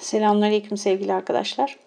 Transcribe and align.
Selamünaleyküm 0.00 0.76
sevgili 0.76 1.12
arkadaşlar. 1.12 1.78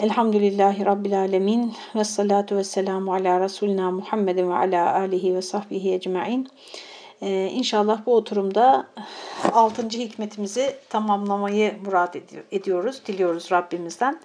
Elhamdülillahi 0.00 0.86
Rabbil 0.86 1.18
Alemin 1.18 1.74
ve 1.94 2.04
salatu 2.04 2.56
ve 2.56 2.64
selamu 2.64 3.14
ala 3.14 3.40
Resulina 3.40 3.90
Muhammedin 3.90 4.50
ve 4.50 4.54
ala 4.54 4.94
alihi 4.94 5.34
ve 5.34 5.42
sahbihi 5.42 5.92
ecma'in. 5.92 6.48
Ee, 7.22 7.48
inşallah 7.52 8.06
bu 8.06 8.14
oturumda 8.14 8.86
6. 9.52 9.88
hikmetimizi 9.88 10.76
tamamlamayı 10.88 11.74
murat 11.84 12.16
ediyoruz, 12.52 13.02
diliyoruz 13.06 13.52
Rabbimizden. 13.52 14.20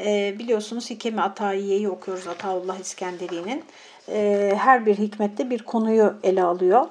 Ee, 0.00 0.34
biliyorsunuz 0.38 0.90
Hikemi 0.90 1.20
Atayiye'yi 1.20 1.88
okuyoruz 1.88 2.28
Ataullah 2.28 2.78
İskenderi'nin. 2.78 3.64
Ee, 4.08 4.54
her 4.58 4.86
bir 4.86 4.98
hikmette 4.98 5.50
bir 5.50 5.62
konuyu 5.62 6.14
ele 6.22 6.42
alıyor. 6.42 6.86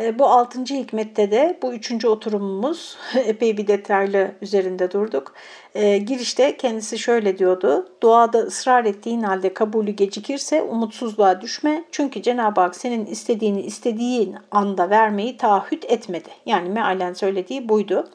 E, 0.00 0.18
bu 0.18 0.26
altıncı 0.26 0.74
hikmette 0.74 1.30
de 1.30 1.58
bu 1.62 1.74
üçüncü 1.74 2.08
oturumumuz 2.08 2.96
epey 3.14 3.56
bir 3.56 3.66
detaylı 3.66 4.32
üzerinde 4.42 4.90
durduk. 4.90 5.34
E, 5.74 5.98
girişte 5.98 6.56
kendisi 6.56 6.98
şöyle 6.98 7.38
diyordu. 7.38 7.88
Duada 8.00 8.38
ısrar 8.38 8.84
ettiğin 8.84 9.22
halde 9.22 9.54
kabulü 9.54 9.90
gecikirse 9.90 10.62
umutsuzluğa 10.62 11.40
düşme. 11.40 11.84
Çünkü 11.90 12.22
Cenab-ı 12.22 12.60
Hak 12.60 12.76
senin 12.76 13.06
istediğini 13.06 13.62
istediğin 13.62 14.36
anda 14.50 14.90
vermeyi 14.90 15.36
taahhüt 15.36 15.84
etmedi. 15.84 16.28
Yani 16.46 16.68
mealen 16.68 17.12
söylediği 17.12 17.68
buydu. 17.68 18.08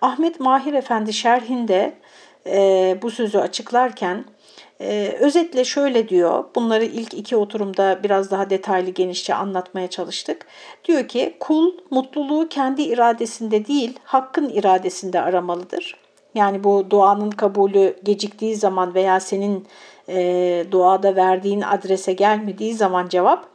Ahmet 0.00 0.40
Mahir 0.40 0.74
Efendi 0.74 1.12
şerhinde 1.12 1.94
e, 2.46 2.98
bu 3.02 3.10
sözü 3.10 3.38
açıklarken 3.38 4.24
ee, 4.84 5.16
özetle 5.20 5.64
şöyle 5.64 6.08
diyor, 6.08 6.44
bunları 6.54 6.84
ilk 6.84 7.14
iki 7.14 7.36
oturumda 7.36 8.00
biraz 8.02 8.30
daha 8.30 8.50
detaylı 8.50 8.90
genişçe 8.90 9.34
anlatmaya 9.34 9.90
çalıştık. 9.90 10.46
Diyor 10.84 11.08
ki 11.08 11.36
kul 11.40 11.72
mutluluğu 11.90 12.48
kendi 12.48 12.82
iradesinde 12.82 13.66
değil, 13.66 13.98
hakkın 14.04 14.48
iradesinde 14.48 15.20
aramalıdır. 15.20 15.96
Yani 16.34 16.64
bu 16.64 16.86
duanın 16.90 17.30
kabulü 17.30 17.96
geciktiği 18.04 18.56
zaman 18.56 18.94
veya 18.94 19.20
senin 19.20 19.66
e, 20.08 20.64
duada 20.70 21.16
verdiğin 21.16 21.60
adrese 21.60 22.12
gelmediği 22.12 22.74
zaman 22.74 23.08
cevap, 23.08 23.46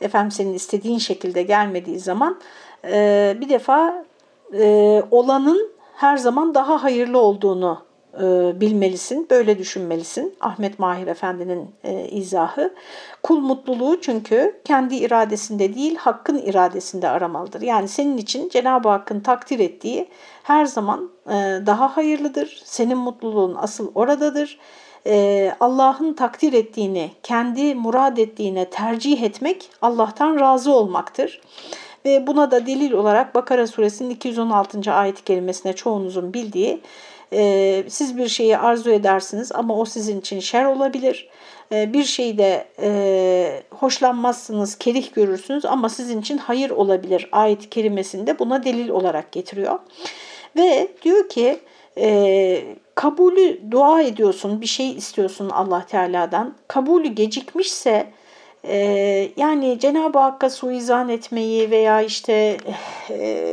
efendim 0.00 0.30
senin 0.30 0.54
istediğin 0.54 0.98
şekilde 0.98 1.42
gelmediği 1.42 1.98
zaman 1.98 2.40
e, 2.84 3.36
bir 3.40 3.48
defa 3.48 4.04
e, 4.58 5.02
olanın 5.10 5.72
her 5.94 6.16
zaman 6.16 6.54
daha 6.54 6.82
hayırlı 6.82 7.18
olduğunu 7.18 7.87
bilmelisin, 8.60 9.26
böyle 9.30 9.58
düşünmelisin. 9.58 10.34
Ahmet 10.40 10.78
Mahir 10.78 11.06
Efendi'nin 11.06 11.70
e, 11.84 12.08
izahı. 12.08 12.74
Kul 13.22 13.40
mutluluğu 13.40 14.00
çünkü 14.00 14.60
kendi 14.64 14.96
iradesinde 14.96 15.74
değil, 15.74 15.96
hakkın 15.96 16.38
iradesinde 16.38 17.08
aramalıdır. 17.08 17.60
Yani 17.60 17.88
senin 17.88 18.16
için 18.16 18.48
Cenab-ı 18.48 18.88
Hakk'ın 18.88 19.20
takdir 19.20 19.58
ettiği 19.58 20.08
her 20.42 20.64
zaman 20.66 21.10
e, 21.26 21.32
daha 21.66 21.96
hayırlıdır. 21.96 22.62
Senin 22.64 22.98
mutluluğun 22.98 23.54
asıl 23.54 23.90
oradadır. 23.94 24.58
E, 25.06 25.52
Allah'ın 25.60 26.14
takdir 26.14 26.52
ettiğini, 26.52 27.10
kendi 27.22 27.74
murad 27.74 28.16
ettiğine 28.16 28.70
tercih 28.70 29.22
etmek 29.22 29.70
Allah'tan 29.82 30.40
razı 30.40 30.72
olmaktır. 30.72 31.40
Ve 32.04 32.26
buna 32.26 32.50
da 32.50 32.66
delil 32.66 32.92
olarak 32.92 33.34
Bakara 33.34 33.66
suresinin 33.66 34.10
216. 34.10 34.92
ayet 34.92 35.24
kelimesine 35.24 35.72
çoğunuzun 35.72 36.34
bildiği 36.34 36.80
e, 37.32 37.84
siz 37.88 38.16
bir 38.16 38.28
şeyi 38.28 38.58
arzu 38.58 38.90
edersiniz 38.90 39.52
ama 39.52 39.78
o 39.78 39.84
sizin 39.84 40.20
için 40.20 40.40
şer 40.40 40.64
olabilir. 40.64 41.28
E, 41.72 41.92
bir 41.92 42.04
şeyde 42.04 42.64
e, 42.82 43.62
hoşlanmazsınız, 43.70 44.78
kerih 44.78 45.14
görürsünüz 45.14 45.64
ama 45.64 45.88
sizin 45.88 46.20
için 46.20 46.38
hayır 46.38 46.70
olabilir. 46.70 47.28
Ayet 47.32 47.70
kelimesinde 47.70 48.38
buna 48.38 48.64
delil 48.64 48.88
olarak 48.88 49.32
getiriyor. 49.32 49.78
Ve 50.56 50.88
diyor 51.02 51.28
ki 51.28 51.58
e, 51.98 52.64
kabulü 52.94 53.60
dua 53.70 54.02
ediyorsun, 54.02 54.60
bir 54.60 54.66
şey 54.66 54.90
istiyorsun 54.90 55.50
Allah 55.50 55.86
Teala'dan. 55.86 56.54
Kabulü 56.68 57.08
gecikmişse 57.08 58.06
e, 58.64 58.76
yani 59.36 59.78
Cenab-ı 59.80 60.18
Hakk'a 60.18 60.50
suizan 60.50 61.08
etmeyi 61.08 61.70
veya 61.70 62.02
işte 62.02 62.56
e, 63.10 63.44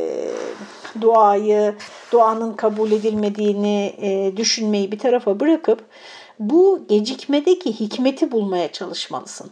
duayı, 1.00 1.74
duanın 2.12 2.52
kabul 2.52 2.92
edilmediğini 2.92 3.94
e, 3.98 4.36
düşünmeyi 4.36 4.92
bir 4.92 4.98
tarafa 4.98 5.40
bırakıp 5.40 5.84
bu 6.38 6.80
gecikmedeki 6.88 7.80
hikmeti 7.80 8.32
bulmaya 8.32 8.72
çalışmalısın. 8.72 9.50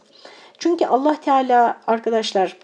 Çünkü 0.58 0.86
Allah 0.86 1.20
Teala 1.20 1.80
arkadaşlar 1.86 2.56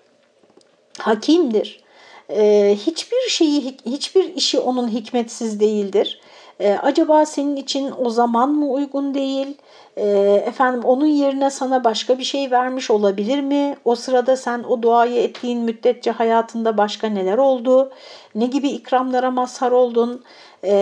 hakimdir. 0.98 1.84
E, 2.28 2.76
hiçbir 2.86 3.28
şeyi, 3.28 3.76
hiçbir 3.86 4.34
işi 4.34 4.58
onun 4.58 4.88
hikmetsiz 4.88 5.60
değildir. 5.60 6.20
E, 6.60 6.72
acaba 6.72 7.26
senin 7.26 7.56
için 7.56 7.92
o 7.98 8.10
zaman 8.10 8.50
mı 8.50 8.70
uygun 8.70 9.14
değil? 9.14 9.56
E, 10.00 10.08
efendim 10.46 10.84
onun 10.84 11.06
yerine 11.06 11.50
sana 11.50 11.84
başka 11.84 12.18
bir 12.18 12.24
şey 12.24 12.50
vermiş 12.50 12.90
olabilir 12.90 13.40
mi? 13.40 13.76
O 13.84 13.94
sırada 13.94 14.36
sen 14.36 14.62
o 14.62 14.82
duayı 14.82 15.22
ettiğin 15.22 15.60
müddetçe 15.60 16.10
hayatında 16.10 16.78
başka 16.78 17.08
neler 17.08 17.38
oldu? 17.38 17.90
Ne 18.34 18.46
gibi 18.46 18.68
ikramlara 18.68 19.30
mazhar 19.30 19.72
oldun? 19.72 20.24
E, 20.64 20.72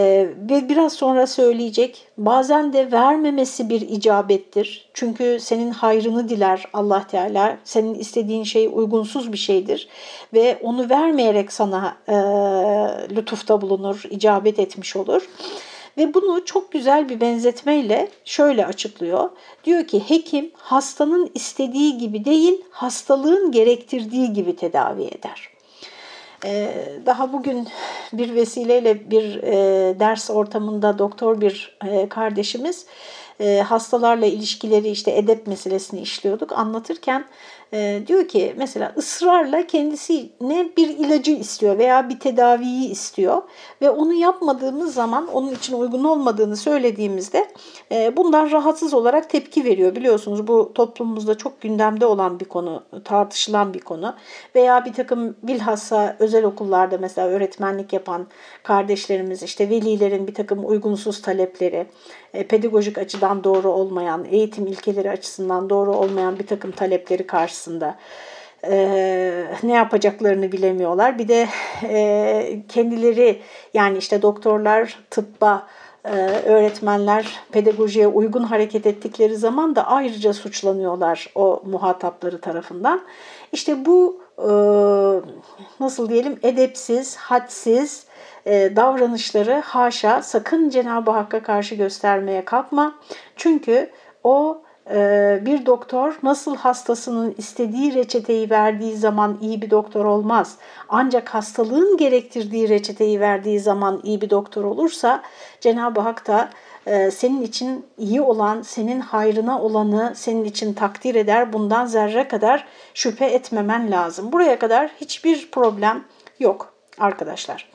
ve 0.50 0.68
biraz 0.68 0.92
sonra 0.92 1.26
söyleyecek. 1.26 2.08
Bazen 2.18 2.72
de 2.72 2.92
vermemesi 2.92 3.68
bir 3.68 3.80
icabettir. 3.80 4.88
Çünkü 4.94 5.38
senin 5.40 5.70
hayrını 5.70 6.28
diler 6.28 6.64
Allah 6.72 7.06
Teala. 7.06 7.58
Senin 7.64 7.94
istediğin 7.94 8.44
şey 8.44 8.70
uygunsuz 8.72 9.32
bir 9.32 9.38
şeydir. 9.38 9.88
Ve 10.34 10.58
onu 10.62 10.90
vermeyerek 10.90 11.52
sana 11.52 11.96
e, 12.08 12.14
lütufta 13.16 13.60
bulunur, 13.60 14.02
icabet 14.10 14.58
etmiş 14.58 14.96
olur. 14.96 15.28
Ve 15.98 16.14
bunu 16.14 16.44
çok 16.44 16.72
güzel 16.72 17.08
bir 17.08 17.20
benzetmeyle 17.20 18.08
şöyle 18.24 18.66
açıklıyor. 18.66 19.30
Diyor 19.64 19.86
ki 19.86 20.02
hekim 20.06 20.50
hastanın 20.54 21.30
istediği 21.34 21.98
gibi 21.98 22.24
değil, 22.24 22.64
hastalığın 22.70 23.52
gerektirdiği 23.52 24.32
gibi 24.32 24.56
tedavi 24.56 25.02
eder. 25.02 25.48
Ee, 26.44 26.70
daha 27.06 27.32
bugün 27.32 27.68
bir 28.12 28.34
vesileyle 28.34 29.10
bir 29.10 29.42
e, 29.42 29.52
ders 30.00 30.30
ortamında 30.30 30.98
doktor 30.98 31.40
bir 31.40 31.78
e, 31.86 32.08
kardeşimiz 32.08 32.86
e, 33.40 33.58
hastalarla 33.60 34.26
ilişkileri 34.26 34.88
işte 34.88 35.16
edep 35.16 35.46
meselesini 35.46 36.00
işliyorduk. 36.00 36.52
Anlatırken 36.52 37.24
e, 37.72 38.02
diyor 38.06 38.28
ki 38.28 38.54
mesela 38.56 38.94
ısrarla 38.96 39.66
kendisine 39.66 40.68
bir 40.76 40.88
ilacı 40.88 41.32
istiyor 41.32 41.78
veya 41.78 42.08
bir 42.08 42.20
tedaviyi 42.20 42.90
istiyor 42.90 43.42
ve 43.82 43.90
onu 43.90 44.12
yapmadığımız 44.12 44.94
zaman 44.94 45.28
onun 45.28 45.54
için 45.54 45.80
uygun 45.80 46.04
olmadığını 46.04 46.56
söylediğimizde 46.56 47.48
e, 47.92 48.16
bundan 48.16 48.50
rahatsız 48.50 48.94
olarak 48.94 49.30
tepki 49.30 49.64
veriyor. 49.64 49.96
Biliyorsunuz 49.96 50.46
bu 50.46 50.72
toplumumuzda 50.74 51.38
çok 51.38 51.60
gündemde 51.60 52.06
olan 52.06 52.40
bir 52.40 52.44
konu, 52.44 52.82
tartışılan 53.04 53.74
bir 53.74 53.80
konu 53.80 54.14
veya 54.54 54.84
bir 54.84 54.92
takım 54.92 55.36
bilhassa 55.42 56.16
özel 56.18 56.44
okullarda 56.44 56.98
mesela 56.98 57.28
öğretmenlik 57.28 57.92
yapan 57.92 58.26
kardeşlerimiz 58.62 59.42
işte 59.42 59.70
velilerin 59.70 60.26
bir 60.26 60.34
takım 60.34 60.68
uygunsuz 60.68 61.22
talepleri, 61.22 61.86
pedagojik 62.32 62.98
açıdan 62.98 63.44
doğru 63.44 63.70
olmayan, 63.70 64.24
eğitim 64.30 64.66
ilkeleri 64.66 65.10
açısından 65.10 65.70
doğru 65.70 65.96
olmayan 65.96 66.38
bir 66.38 66.46
takım 66.46 66.70
talepleri 66.70 67.26
karşısında 67.26 67.96
e, 68.64 69.44
ne 69.62 69.72
yapacaklarını 69.72 70.52
bilemiyorlar. 70.52 71.18
Bir 71.18 71.28
de 71.28 71.48
e, 71.82 72.60
kendileri 72.68 73.42
yani 73.74 73.98
işte 73.98 74.22
doktorlar, 74.22 74.98
tıbba, 75.10 75.66
e, 76.04 76.10
öğretmenler 76.46 77.38
pedagojiye 77.52 78.06
uygun 78.06 78.42
hareket 78.42 78.86
ettikleri 78.86 79.36
zaman 79.36 79.76
da 79.76 79.86
ayrıca 79.86 80.32
suçlanıyorlar 80.32 81.30
o 81.34 81.62
muhatapları 81.66 82.40
tarafından. 82.40 83.00
İşte 83.52 83.84
bu 83.84 84.20
e, 84.38 84.50
nasıl 85.80 86.08
diyelim 86.08 86.38
edepsiz, 86.42 87.16
hadsiz, 87.16 88.04
e, 88.37 88.37
davranışları 88.46 89.62
haşa 89.64 90.22
sakın 90.22 90.68
Cenab-ı 90.68 91.10
Hakk'a 91.10 91.42
karşı 91.42 91.74
göstermeye 91.74 92.44
kalkma. 92.44 92.94
Çünkü 93.36 93.90
o 94.24 94.62
e, 94.90 95.40
bir 95.44 95.66
doktor 95.66 96.18
nasıl 96.22 96.56
hastasının 96.56 97.34
istediği 97.38 97.94
reçeteyi 97.94 98.50
verdiği 98.50 98.96
zaman 98.96 99.38
iyi 99.40 99.62
bir 99.62 99.70
doktor 99.70 100.04
olmaz. 100.04 100.56
Ancak 100.88 101.28
hastalığın 101.28 101.96
gerektirdiği 101.96 102.68
reçeteyi 102.68 103.20
verdiği 103.20 103.60
zaman 103.60 104.00
iyi 104.04 104.20
bir 104.20 104.30
doktor 104.30 104.64
olursa 104.64 105.22
Cenab-ı 105.60 106.00
Hak 106.00 106.26
da 106.26 106.50
e, 106.86 107.10
senin 107.10 107.42
için 107.42 107.86
iyi 107.98 108.20
olan, 108.20 108.62
senin 108.62 109.00
hayrına 109.00 109.62
olanı 109.62 110.12
senin 110.16 110.44
için 110.44 110.72
takdir 110.72 111.14
eder. 111.14 111.52
Bundan 111.52 111.86
zerre 111.86 112.28
kadar 112.28 112.66
şüphe 112.94 113.26
etmemen 113.26 113.90
lazım. 113.90 114.32
Buraya 114.32 114.58
kadar 114.58 114.90
hiçbir 115.00 115.50
problem 115.50 116.04
yok 116.38 116.72
arkadaşlar. 116.98 117.70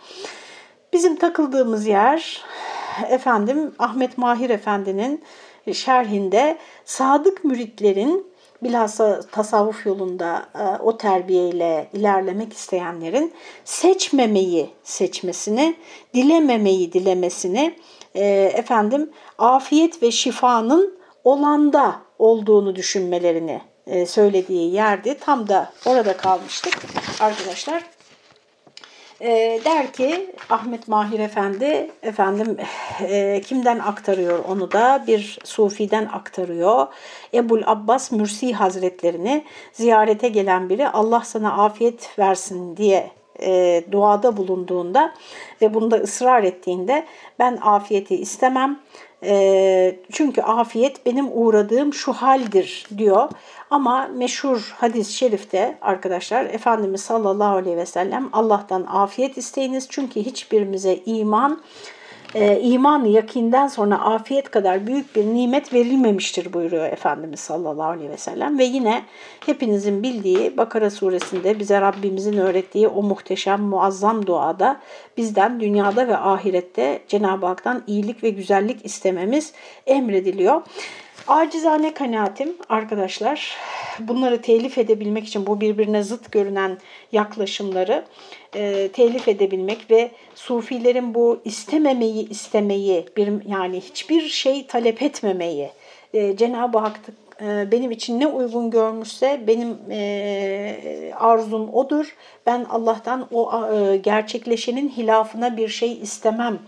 Bizim 0.93 1.15
takıldığımız 1.15 1.87
yer 1.87 2.43
efendim 3.09 3.75
Ahmet 3.79 4.17
Mahir 4.17 4.49
Efendi'nin 4.49 5.23
şerhinde 5.73 6.57
sadık 6.85 7.43
müritlerin 7.43 8.27
bilhassa 8.63 9.21
tasavvuf 9.31 9.85
yolunda 9.85 10.45
e, 10.55 10.83
o 10.83 10.97
terbiyeyle 10.97 11.89
ilerlemek 11.93 12.53
isteyenlerin 12.53 13.33
seçmemeyi 13.65 14.69
seçmesini, 14.83 15.75
dilememeyi 16.13 16.93
dilemesini, 16.93 17.75
e, 18.15 18.25
efendim 18.55 19.11
afiyet 19.37 20.03
ve 20.03 20.11
şifanın 20.11 20.99
olanda 21.23 21.95
olduğunu 22.19 22.75
düşünmelerini 22.75 23.61
e, 23.87 24.05
söylediği 24.05 24.73
yerdi. 24.73 25.17
Tam 25.19 25.47
da 25.47 25.73
orada 25.85 26.17
kalmıştık 26.17 26.73
arkadaşlar. 27.19 27.92
E, 29.21 29.59
der 29.65 29.93
ki 29.93 30.29
Ahmet 30.49 30.87
Mahir 30.87 31.19
Efendi 31.19 31.91
efendim 32.01 32.57
e, 33.01 33.41
kimden 33.41 33.79
aktarıyor 33.79 34.45
onu 34.45 34.71
da 34.71 35.03
bir 35.07 35.39
sufiden 35.43 36.05
aktarıyor. 36.05 36.87
Ebul 37.33 37.61
Abbas 37.65 38.11
Mürsi 38.11 38.53
Hazretlerini 38.53 39.43
ziyarete 39.71 40.29
gelen 40.29 40.69
biri 40.69 40.89
Allah 40.89 41.21
sana 41.21 41.63
afiyet 41.63 42.19
versin 42.19 42.77
diye 42.77 43.11
e, 43.41 43.83
duada 43.91 44.37
bulunduğunda 44.37 45.13
ve 45.61 45.73
bunda 45.73 45.95
ısrar 45.95 46.43
ettiğinde 46.43 47.05
ben 47.39 47.57
afiyeti 47.61 48.15
istemem 48.15 48.79
e, 49.25 49.99
çünkü 50.11 50.41
afiyet 50.41 51.05
benim 51.05 51.27
uğradığım 51.31 51.93
şu 51.93 52.13
haldir 52.13 52.87
diyor. 52.97 53.29
Ama 53.69 54.07
meşhur 54.07 54.75
hadis-i 54.77 55.13
şerifte 55.13 55.77
arkadaşlar 55.81 56.45
Efendimiz 56.45 57.01
sallallahu 57.01 57.55
aleyhi 57.55 57.77
ve 57.77 57.85
sellem 57.85 58.29
Allah'tan 58.33 58.85
afiyet 58.89 59.37
isteyiniz. 59.37 59.87
Çünkü 59.89 60.19
hiçbirimize 60.19 60.99
iman 61.05 61.61
e, 62.35 62.59
iman 62.59 63.05
yakinden 63.05 63.67
sonra 63.67 63.99
afiyet 64.01 64.51
kadar 64.51 64.87
büyük 64.87 65.15
bir 65.15 65.25
nimet 65.25 65.73
verilmemiştir 65.73 66.53
buyuruyor 66.53 66.85
Efendimiz 66.85 67.39
sallallahu 67.39 67.89
aleyhi 67.89 68.09
ve 68.09 68.17
sellem. 68.17 68.59
Ve 68.59 68.63
yine 68.63 69.03
hepinizin 69.45 70.03
bildiği 70.03 70.57
Bakara 70.57 70.89
suresinde 70.89 71.59
bize 71.59 71.81
Rabbimizin 71.81 72.37
öğrettiği 72.37 72.87
o 72.87 73.03
muhteşem 73.03 73.61
muazzam 73.61 74.27
duada 74.27 74.79
bizden 75.17 75.59
dünyada 75.59 76.07
ve 76.07 76.17
ahirette 76.17 77.01
Cenab-ı 77.07 77.45
Hak'tan 77.45 77.83
iyilik 77.87 78.23
ve 78.23 78.29
güzellik 78.29 78.85
istememiz 78.85 79.53
emrediliyor. 79.87 80.61
Acizane 81.27 81.93
kanaatim 81.93 82.55
arkadaşlar 82.69 83.57
bunları 83.99 84.41
telif 84.41 84.77
edebilmek 84.77 85.27
için 85.27 85.47
bu 85.47 85.61
birbirine 85.61 86.03
zıt 86.03 86.31
görünen 86.31 86.77
yaklaşımları 87.11 88.05
e, 88.55 88.89
telif 88.93 89.27
edebilmek 89.27 89.91
ve 89.91 90.11
sufilerin 90.35 91.13
bu 91.13 91.41
istememeyi 91.45 92.29
istemeyi 92.29 93.05
bir 93.17 93.49
yani 93.49 93.81
hiçbir 93.81 94.21
şey 94.21 94.67
talep 94.67 95.01
etmemeyi 95.01 95.69
e, 96.13 96.37
Cenab-ı 96.37 96.77
Hak 96.77 96.99
e, 97.41 97.71
benim 97.71 97.91
için 97.91 98.19
ne 98.19 98.27
uygun 98.27 98.69
görmüşse 98.71 99.41
benim 99.47 99.77
e, 99.91 101.11
arzum 101.19 101.73
odur. 101.73 102.15
Ben 102.45 102.65
Allah'tan 102.69 103.27
o 103.31 103.51
e, 103.73 103.97
gerçekleşenin 103.97 104.89
hilafına 104.89 105.57
bir 105.57 105.67
şey 105.67 106.01
istemem 106.01 106.59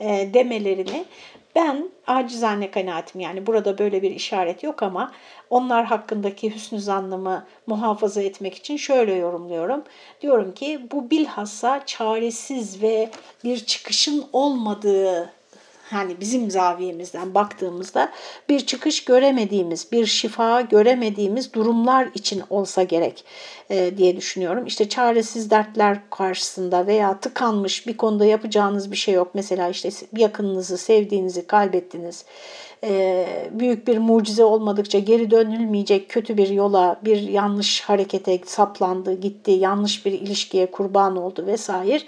e, 0.00 0.34
demelerini 0.34 1.04
ben 1.54 1.90
acizane 2.06 2.70
kanaatim 2.70 3.20
yani 3.20 3.46
burada 3.46 3.78
böyle 3.78 4.02
bir 4.02 4.10
işaret 4.10 4.62
yok 4.62 4.82
ama 4.82 5.12
onlar 5.50 5.84
hakkındaki 5.84 6.54
hüsnü 6.54 6.80
zannımı 6.80 7.46
muhafaza 7.66 8.22
etmek 8.22 8.54
için 8.54 8.76
şöyle 8.76 9.14
yorumluyorum. 9.14 9.84
Diyorum 10.20 10.54
ki 10.54 10.86
bu 10.92 11.10
bilhassa 11.10 11.86
çaresiz 11.86 12.82
ve 12.82 13.10
bir 13.44 13.64
çıkışın 13.64 14.24
olmadığı 14.32 15.32
yani 15.92 16.20
bizim 16.20 16.50
zaviyemizden 16.50 17.34
baktığımızda 17.34 18.12
bir 18.48 18.66
çıkış 18.66 19.04
göremediğimiz, 19.04 19.92
bir 19.92 20.06
şifa 20.06 20.60
göremediğimiz 20.60 21.52
durumlar 21.52 22.08
için 22.14 22.42
olsa 22.50 22.82
gerek 22.82 23.24
e, 23.70 23.96
diye 23.96 24.16
düşünüyorum. 24.16 24.66
İşte 24.66 24.88
çaresiz 24.88 25.50
dertler 25.50 25.98
karşısında 26.10 26.86
veya 26.86 27.20
tıkanmış 27.20 27.86
bir 27.86 27.96
konuda 27.96 28.24
yapacağınız 28.24 28.90
bir 28.90 28.96
şey 28.96 29.14
yok. 29.14 29.30
Mesela 29.34 29.68
işte 29.68 29.90
yakınınızı, 30.16 30.78
sevdiğinizi 30.78 31.46
kaybettiniz 31.46 32.24
e, 32.84 33.26
büyük 33.50 33.88
bir 33.88 33.98
mucize 33.98 34.44
olmadıkça 34.44 34.98
geri 34.98 35.30
dönülmeyecek 35.30 36.08
kötü 36.08 36.36
bir 36.36 36.48
yola, 36.48 37.00
bir 37.04 37.22
yanlış 37.22 37.80
harekete 37.80 38.38
saplandı, 38.46 39.20
gitti, 39.20 39.50
yanlış 39.50 40.06
bir 40.06 40.12
ilişkiye 40.12 40.70
kurban 40.70 41.16
oldu 41.16 41.46
vesaire. 41.46 42.00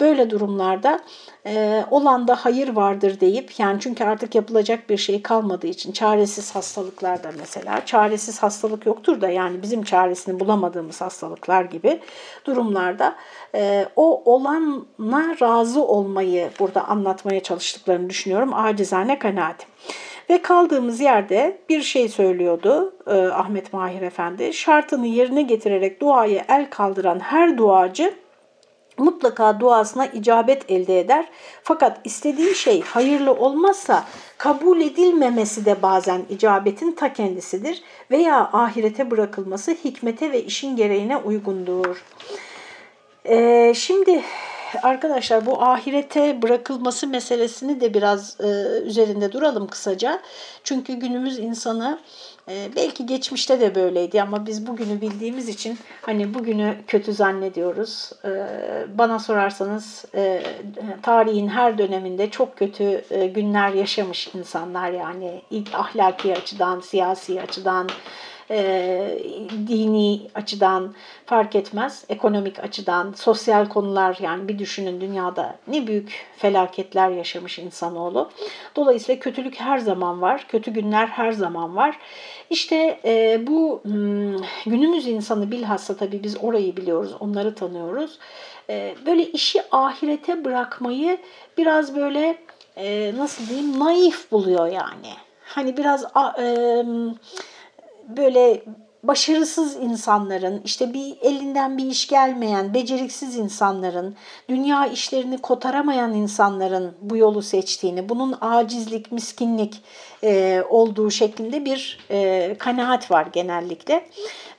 Böyle 0.00 0.30
durumlarda 0.30 1.00
e, 1.46 1.84
olanda 1.90 2.36
hayır 2.36 2.68
vardır 2.68 3.20
deyip 3.20 3.60
yani 3.60 3.80
çünkü 3.80 4.04
artık 4.04 4.34
yapılacak 4.34 4.90
bir 4.90 4.96
şey 4.96 5.22
kalmadığı 5.22 5.66
için 5.66 5.92
çaresiz 5.92 6.54
hastalıklarda 6.54 7.30
mesela 7.38 7.84
çaresiz 7.86 8.42
hastalık 8.42 8.86
yoktur 8.86 9.20
da 9.20 9.28
yani 9.28 9.62
bizim 9.62 9.82
çaresini 9.82 10.40
bulamadığımız 10.40 10.99
hastalıklar 11.00 11.64
gibi 11.64 12.00
durumlarda 12.44 13.16
e, 13.54 13.86
o 13.96 14.32
olana 14.34 15.36
razı 15.40 15.84
olmayı 15.84 16.50
burada 16.60 16.88
anlatmaya 16.88 17.42
çalıştıklarını 17.42 18.10
düşünüyorum. 18.10 18.54
Acizane 18.54 19.18
kanaatim. 19.18 19.68
Ve 20.30 20.42
kaldığımız 20.42 21.00
yerde 21.00 21.58
bir 21.68 21.82
şey 21.82 22.08
söylüyordu 22.08 22.94
e, 23.06 23.12
Ahmet 23.12 23.72
Mahir 23.72 24.02
Efendi. 24.02 24.52
Şartını 24.52 25.06
yerine 25.06 25.42
getirerek 25.42 26.00
duaya 26.00 26.44
el 26.48 26.70
kaldıran 26.70 27.20
her 27.20 27.58
duacı 27.58 28.14
mutlaka 28.98 29.60
duasına 29.60 30.06
icabet 30.06 30.70
elde 30.70 31.00
eder. 31.00 31.28
Fakat 31.62 32.00
istediği 32.04 32.54
şey 32.54 32.80
hayırlı 32.80 33.32
olmazsa 33.32 34.04
kabul 34.40 34.80
edilmemesi 34.80 35.64
de 35.64 35.82
bazen 35.82 36.22
icabetin 36.30 36.92
ta 36.92 37.12
kendisidir 37.12 37.82
veya 38.10 38.50
ahirete 38.52 39.10
bırakılması 39.10 39.70
hikmete 39.84 40.32
ve 40.32 40.44
işin 40.44 40.76
gereğine 40.76 41.16
uygundur. 41.16 42.04
Ee, 43.28 43.72
şimdi 43.76 44.22
arkadaşlar 44.82 45.46
bu 45.46 45.62
ahirete 45.62 46.42
bırakılması 46.42 47.06
meselesini 47.06 47.80
de 47.80 47.94
biraz 47.94 48.40
e, 48.40 48.46
üzerinde 48.84 49.32
duralım 49.32 49.66
kısaca. 49.66 50.20
Çünkü 50.64 50.92
günümüz 50.92 51.38
insanı 51.38 51.98
e, 52.48 52.68
belki 52.76 53.06
geçmişte 53.06 53.60
de 53.60 53.74
böyleydi 53.74 54.22
ama 54.22 54.46
biz 54.46 54.66
bugünü 54.66 55.00
bildiğimiz 55.00 55.48
için 55.48 55.78
hani 56.02 56.34
bugünü 56.34 56.76
kötü 56.86 57.12
zannediyoruz. 57.12 58.10
E, 58.24 58.30
bana 58.98 59.18
sorarsanız 59.18 60.04
e, 60.14 60.42
tarihin 61.02 61.48
her 61.48 61.78
döneminde 61.78 62.30
çok 62.30 62.56
kötü 62.56 63.04
e, 63.10 63.26
günler 63.26 63.72
yaşamış 63.72 64.30
insanlar 64.34 64.90
yani 64.90 65.42
ahlaki 65.74 66.32
açıdan, 66.32 66.80
siyasi 66.80 67.42
açıdan, 67.42 67.88
e, 68.50 69.18
dini 69.68 70.20
açıdan 70.34 70.94
fark 71.26 71.56
etmez, 71.56 72.04
ekonomik 72.08 72.58
açıdan, 72.58 73.12
sosyal 73.12 73.68
konular 73.68 74.18
yani 74.20 74.48
bir 74.48 74.58
düşünün 74.58 75.00
dünyada 75.00 75.56
ne 75.68 75.86
büyük 75.86 76.26
felaketler 76.36 77.10
yaşamış 77.10 77.58
insanoğlu. 77.58 78.30
Dolayısıyla 78.76 79.20
kötülük 79.20 79.60
her 79.60 79.78
zaman 79.78 80.22
var, 80.22 80.46
kötü 80.48 80.70
günler 80.70 81.06
her 81.06 81.32
zaman 81.32 81.76
var. 81.76 81.98
İşte 82.50 83.00
e, 83.04 83.46
bu 83.46 83.80
hmm, 83.82 84.36
günümüz 84.66 85.06
insanı 85.06 85.50
bilhassa 85.50 85.96
tabii 85.96 86.22
biz 86.22 86.44
orayı 86.44 86.76
biliyoruz, 86.76 87.14
onları 87.20 87.54
tanıyoruz. 87.54 88.18
E, 88.70 88.94
böyle 89.06 89.26
işi 89.26 89.62
ahirete 89.72 90.44
bırakmayı 90.44 91.18
biraz 91.58 91.96
böyle 91.96 92.38
e, 92.76 93.12
nasıl 93.16 93.48
diyeyim 93.48 93.78
naif 93.78 94.32
buluyor 94.32 94.66
yani. 94.66 95.12
Hani 95.44 95.76
biraz... 95.76 96.04
E, 96.38 96.84
böyle 98.16 98.62
başarısız 99.02 99.76
insanların, 99.76 100.60
işte 100.64 100.94
bir 100.94 101.16
elinden 101.22 101.78
bir 101.78 101.86
iş 101.86 102.06
gelmeyen, 102.08 102.74
beceriksiz 102.74 103.36
insanların, 103.36 104.16
dünya 104.48 104.86
işlerini 104.86 105.38
kotaramayan 105.38 106.14
insanların 106.14 106.94
bu 107.00 107.16
yolu 107.16 107.42
seçtiğini, 107.42 108.08
bunun 108.08 108.36
acizlik, 108.40 109.12
miskinlik 109.12 109.82
e, 110.24 110.62
olduğu 110.68 111.10
şeklinde 111.10 111.64
bir 111.64 111.98
e, 112.10 112.54
kanaat 112.58 113.10
var 113.10 113.26
genellikle. 113.32 114.06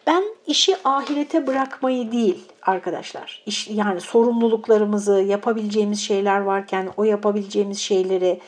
Ben 0.07 0.23
işi 0.47 0.75
ahirete 0.83 1.47
bırakmayı 1.47 2.11
değil 2.11 2.39
arkadaşlar, 2.61 3.43
iş, 3.45 3.67
yani 3.67 4.01
sorumluluklarımızı, 4.01 5.13
yapabileceğimiz 5.13 5.99
şeyler 6.01 6.39
varken 6.39 6.89
o 6.97 7.03
yapabileceğimiz 7.03 7.79
şeyleri 7.79 8.39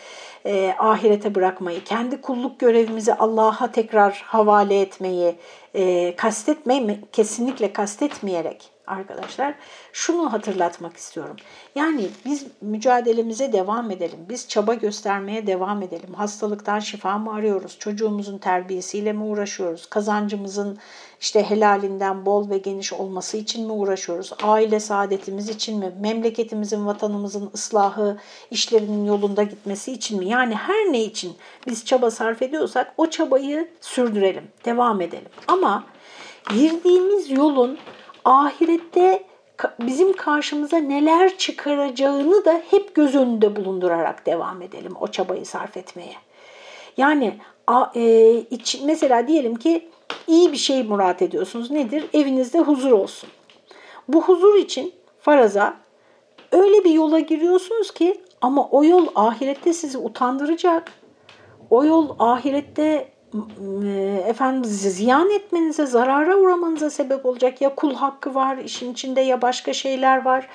e, 0.46 0.76
ahirete 0.80 1.36
bırakmayı, 1.36 1.84
kendi 1.84 2.22
kulluk 2.22 2.60
görevimizi 2.60 3.14
Allah'a 3.14 3.72
tekrar 3.72 4.24
havale 4.26 4.82
etmeyi 4.82 5.36
e, 5.74 6.16
kastetmeyi 6.16 7.00
kesinlikle 7.12 7.74
kastetmeyerek 7.74 8.73
arkadaşlar 8.88 9.56
şunu 9.94 10.34
hatırlatmak 10.34 10.98
istiyorum. 10.98 11.36
Yani 11.76 12.08
biz 12.26 12.46
mücadelemize 12.62 13.54
devam 13.54 13.92
edelim. 13.92 14.20
Biz 14.30 14.48
çaba 14.48 14.74
göstermeye 14.74 15.48
devam 15.48 15.82
edelim. 15.82 16.14
Hastalıktan 16.14 16.80
şifa 16.80 17.18
mı 17.18 17.34
arıyoruz? 17.34 17.80
Çocuğumuzun 17.80 18.38
terbiyesiyle 18.38 19.14
mi 19.14 19.24
uğraşıyoruz? 19.24 19.86
Kazancımızın 19.86 20.78
işte 21.22 21.44
helalinden 21.44 22.26
bol 22.26 22.50
ve 22.50 22.58
geniş 22.58 22.94
olması 22.94 23.38
için 23.38 23.66
mi 23.66 23.72
uğraşıyoruz? 23.72 24.32
Aile 24.44 24.80
saadetimiz 24.80 25.50
için 25.50 25.80
mi? 25.80 25.94
Memleketimizin, 26.00 26.86
vatanımızın 26.86 27.52
ıslahı, 27.54 28.18
işlerinin 28.52 29.06
yolunda 29.06 29.44
gitmesi 29.44 29.92
için 29.92 30.20
mi? 30.20 30.30
Yani 30.30 30.56
her 30.56 30.92
ne 30.92 31.04
için 31.04 31.36
biz 31.68 31.86
çaba 31.86 32.12
sarf 32.12 32.42
ediyorsak 32.42 32.94
o 32.98 33.10
çabayı 33.10 33.70
sürdürelim, 33.82 34.48
devam 34.66 35.02
edelim. 35.02 35.30
Ama 35.48 35.84
girdiğimiz 36.50 37.32
yolun 37.32 37.78
ahirette 38.26 39.24
bizim 39.80 40.14
karşımıza 40.14 40.78
neler 40.78 41.38
çıkaracağını 41.38 42.46
da 42.46 42.62
hep 42.72 42.96
göz 42.96 43.16
önünde 43.16 43.56
bulundurarak 43.56 44.26
devam 44.26 44.62
edelim 44.62 44.94
o 45.00 45.08
çabayı 45.08 45.46
sarf 45.46 45.78
etmeye. 45.78 46.16
Yani 46.98 47.40
e, 47.96 48.44
mesela 48.84 49.28
diyelim 49.28 49.56
ki 49.56 49.90
iyi 50.28 50.52
bir 50.52 50.58
şey 50.58 50.84
murat 50.84 51.22
ediyorsunuz. 51.22 51.72
Nedir? 51.72 52.06
Evinizde 52.14 52.60
huzur 52.60 52.92
olsun. 52.92 53.30
Bu 54.08 54.22
huzur 54.22 54.56
için 54.56 54.94
faraza 55.20 55.74
öyle 56.52 56.84
bir 56.84 56.92
yola 56.92 57.20
giriyorsunuz 57.20 57.92
ki 57.92 58.22
ama 58.42 58.68
o 58.70 58.84
yol 58.84 59.08
ahirette 59.16 59.74
sizi 59.74 59.98
utandıracak. 59.98 60.92
O 61.70 61.86
yol 61.86 62.16
ahirette 62.20 63.13
efendim 64.28 64.66
ziyan 64.66 65.30
etmenize, 65.30 65.86
zarara 65.86 66.38
uğramanıza 66.38 66.90
sebep 66.90 67.26
olacak. 67.26 67.62
Ya 67.62 67.76
kul 67.76 67.94
hakkı 67.94 68.36
var 68.36 68.58
işin 68.58 68.94
içinde 68.94 69.22
ya 69.22 69.42
başka 69.42 69.74
şeyler 69.74 70.26
var. 70.26 70.48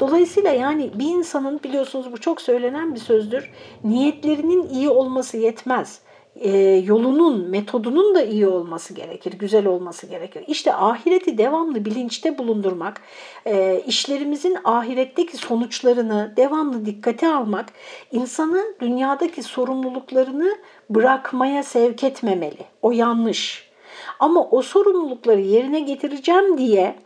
Dolayısıyla 0.00 0.50
yani 0.50 0.90
bir 0.94 1.06
insanın 1.06 1.60
biliyorsunuz 1.64 2.12
bu 2.12 2.20
çok 2.20 2.40
söylenen 2.40 2.94
bir 2.94 3.00
sözdür. 3.00 3.50
Niyetlerinin 3.84 4.68
iyi 4.68 4.88
olması 4.88 5.36
yetmez 5.36 6.00
e, 6.36 6.58
yolunun, 6.84 7.48
metodunun 7.50 8.14
da 8.14 8.22
iyi 8.22 8.46
olması 8.46 8.94
gerekir, 8.94 9.32
güzel 9.32 9.66
olması 9.66 10.06
gerekir. 10.06 10.44
İşte 10.46 10.74
ahireti 10.74 11.38
devamlı 11.38 11.84
bilinçte 11.84 12.38
bulundurmak, 12.38 13.02
e, 13.46 13.82
işlerimizin 13.86 14.56
ahiretteki 14.64 15.36
sonuçlarını 15.36 16.34
devamlı 16.36 16.86
dikkate 16.86 17.28
almak, 17.28 17.66
insanı 18.12 18.74
dünyadaki 18.80 19.42
sorumluluklarını 19.42 20.58
bırakmaya 20.90 21.62
sevk 21.62 22.04
etmemeli. 22.04 22.64
O 22.82 22.90
yanlış. 22.90 23.70
Ama 24.18 24.48
o 24.50 24.62
sorumlulukları 24.62 25.40
yerine 25.40 25.80
getireceğim 25.80 26.58
diye 26.58 26.96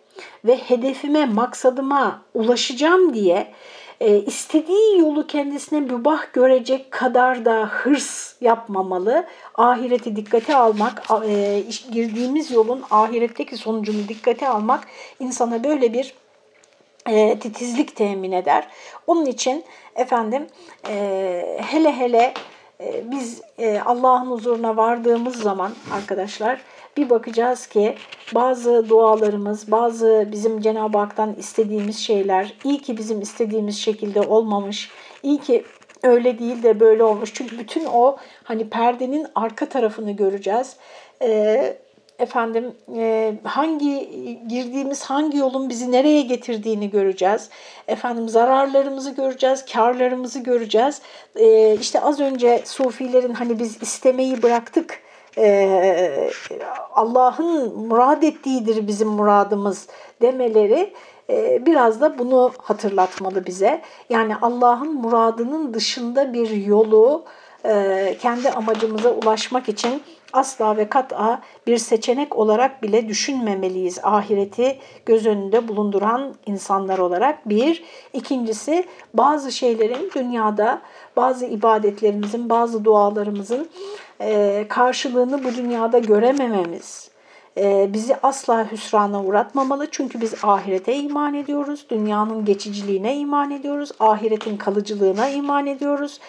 ve 0.45 0.57
hedefime, 0.57 1.27
maksadıma 1.27 2.23
ulaşacağım 2.35 3.15
diye 3.15 3.55
e, 4.01 4.19
istediği 4.19 4.99
yolu 4.99 5.27
kendisine 5.27 5.81
mübah 5.81 6.33
görecek 6.33 6.91
kadar 6.91 7.45
da 7.45 7.67
hırs 7.67 8.35
yapmamalı. 8.41 9.27
Ahireti 9.55 10.17
dikkate 10.17 10.57
almak, 10.57 11.03
e, 11.27 11.63
girdiğimiz 11.93 12.51
yolun 12.51 12.83
ahiretteki 12.91 13.57
sonucunu 13.57 14.09
dikkate 14.09 14.49
almak 14.49 14.87
insana 15.21 15.65
böyle 15.65 15.93
bir 15.93 16.15
e, 17.09 17.39
titizlik 17.39 17.97
temin 17.97 18.33
eder. 18.33 18.69
Onun 19.07 19.27
için 19.27 19.65
efendim 19.97 20.47
e, 20.89 21.59
hele 21.67 21.93
hele 21.93 22.35
e, 22.81 23.11
biz 23.11 23.43
e, 23.59 23.81
Allah'ın 23.81 24.31
huzuruna 24.31 24.77
vardığımız 24.77 25.37
zaman 25.37 25.73
arkadaşlar 25.93 26.61
bir 26.97 27.11
bakacağız 27.11 27.67
ki 27.67 27.95
bazı 28.35 28.89
dualarımız, 28.89 29.71
bazı 29.71 30.29
bizim 30.33 30.61
Cenab-ı 30.61 30.99
Hak'tan 30.99 31.35
istediğimiz 31.35 31.99
şeyler 31.99 32.55
iyi 32.65 32.79
ki 32.79 32.97
bizim 32.97 33.21
istediğimiz 33.21 33.79
şekilde 33.79 34.21
olmamış, 34.21 34.91
iyi 35.23 35.39
ki 35.39 35.65
öyle 36.03 36.39
değil 36.39 36.63
de 36.63 36.81
böyle 36.81 37.05
olmuş. 37.05 37.35
Çünkü 37.35 37.59
bütün 37.59 37.85
o 37.85 38.17
hani 38.45 38.71
perdenin 38.71 39.27
arka 39.35 39.69
tarafını 39.69 40.13
göreceğiz. 40.13 40.77
Ee, 41.23 41.77
efendim 42.19 42.75
e, 42.97 43.35
hangi 43.45 44.09
girdiğimiz 44.49 45.05
hangi 45.05 45.39
yolun 45.39 45.69
bizi 45.69 45.93
nereye 45.93 46.23
getirdiğini 46.23 46.91
göreceğiz. 46.91 47.49
Efendim 47.89 48.29
zararlarımızı 48.29 49.11
göreceğiz, 49.11 49.65
karlarımızı 49.65 50.39
göreceğiz. 50.39 51.03
E, 51.37 51.75
işte 51.75 52.01
az 52.01 52.21
önce 52.21 52.63
sufilerin 52.65 53.35
hani 53.35 53.59
biz 53.59 53.83
istemeyi 53.83 54.43
bıraktık 54.43 55.05
e, 55.39 56.31
Allah'ın 56.95 57.79
murad 57.79 58.23
ettiğidir 58.23 58.87
bizim 58.87 59.09
muradımız 59.09 59.89
demeleri 60.23 60.93
e, 61.31 61.67
biraz 61.67 62.01
da 62.01 62.19
bunu 62.19 62.53
hatırlatmalı 62.59 63.47
bize. 63.47 63.83
Yani 64.11 64.37
Allah'ın 64.43 64.95
muradının 64.95 65.75
dışında 65.75 66.33
bir 66.33 66.51
yolu 66.51 67.25
e, 67.65 68.17
kendi 68.21 68.51
amacımıza 68.51 69.11
ulaşmak 69.11 69.69
için 69.69 70.03
asla 70.35 70.77
ve 70.77 70.89
kat'a 70.89 71.41
bir 71.67 71.79
seçenek 71.79 72.37
olarak 72.37 72.83
bile 72.83 73.09
düşünmemeliyiz 73.09 73.99
ahireti 74.03 74.79
göz 75.07 75.27
önünde 75.27 75.69
bulunduran 75.69 76.35
insanlar 76.47 76.99
olarak. 76.99 77.49
Bir. 77.49 77.85
ikincisi 78.13 78.85
bazı 79.15 79.53
şeylerin 79.53 80.11
dünyada 80.15 80.83
bazı 81.17 81.47
ibadetlerimizin, 81.47 82.51
bazı 82.51 82.85
dualarımızın 82.85 83.69
e, 84.21 84.67
karşılığını 84.69 85.45
bu 85.45 85.55
dünyada 85.57 85.99
göremememiz 85.99 87.15
e, 87.59 87.93
bizi 87.93 88.17
asla 88.23 88.73
hüsrana 88.73 89.25
uğratmamalı. 89.25 89.89
Çünkü 89.91 90.21
biz 90.21 90.35
ahirete 90.45 90.97
iman 90.97 91.35
ediyoruz, 91.35 91.87
dünyanın 91.91 92.45
geçiciliğine 92.45 93.17
iman 93.17 93.51
ediyoruz, 93.51 93.91
ahiretin 94.01 94.57
kalıcılığına 94.57 95.29
iman 95.29 95.67
ediyoruz. 95.67 96.21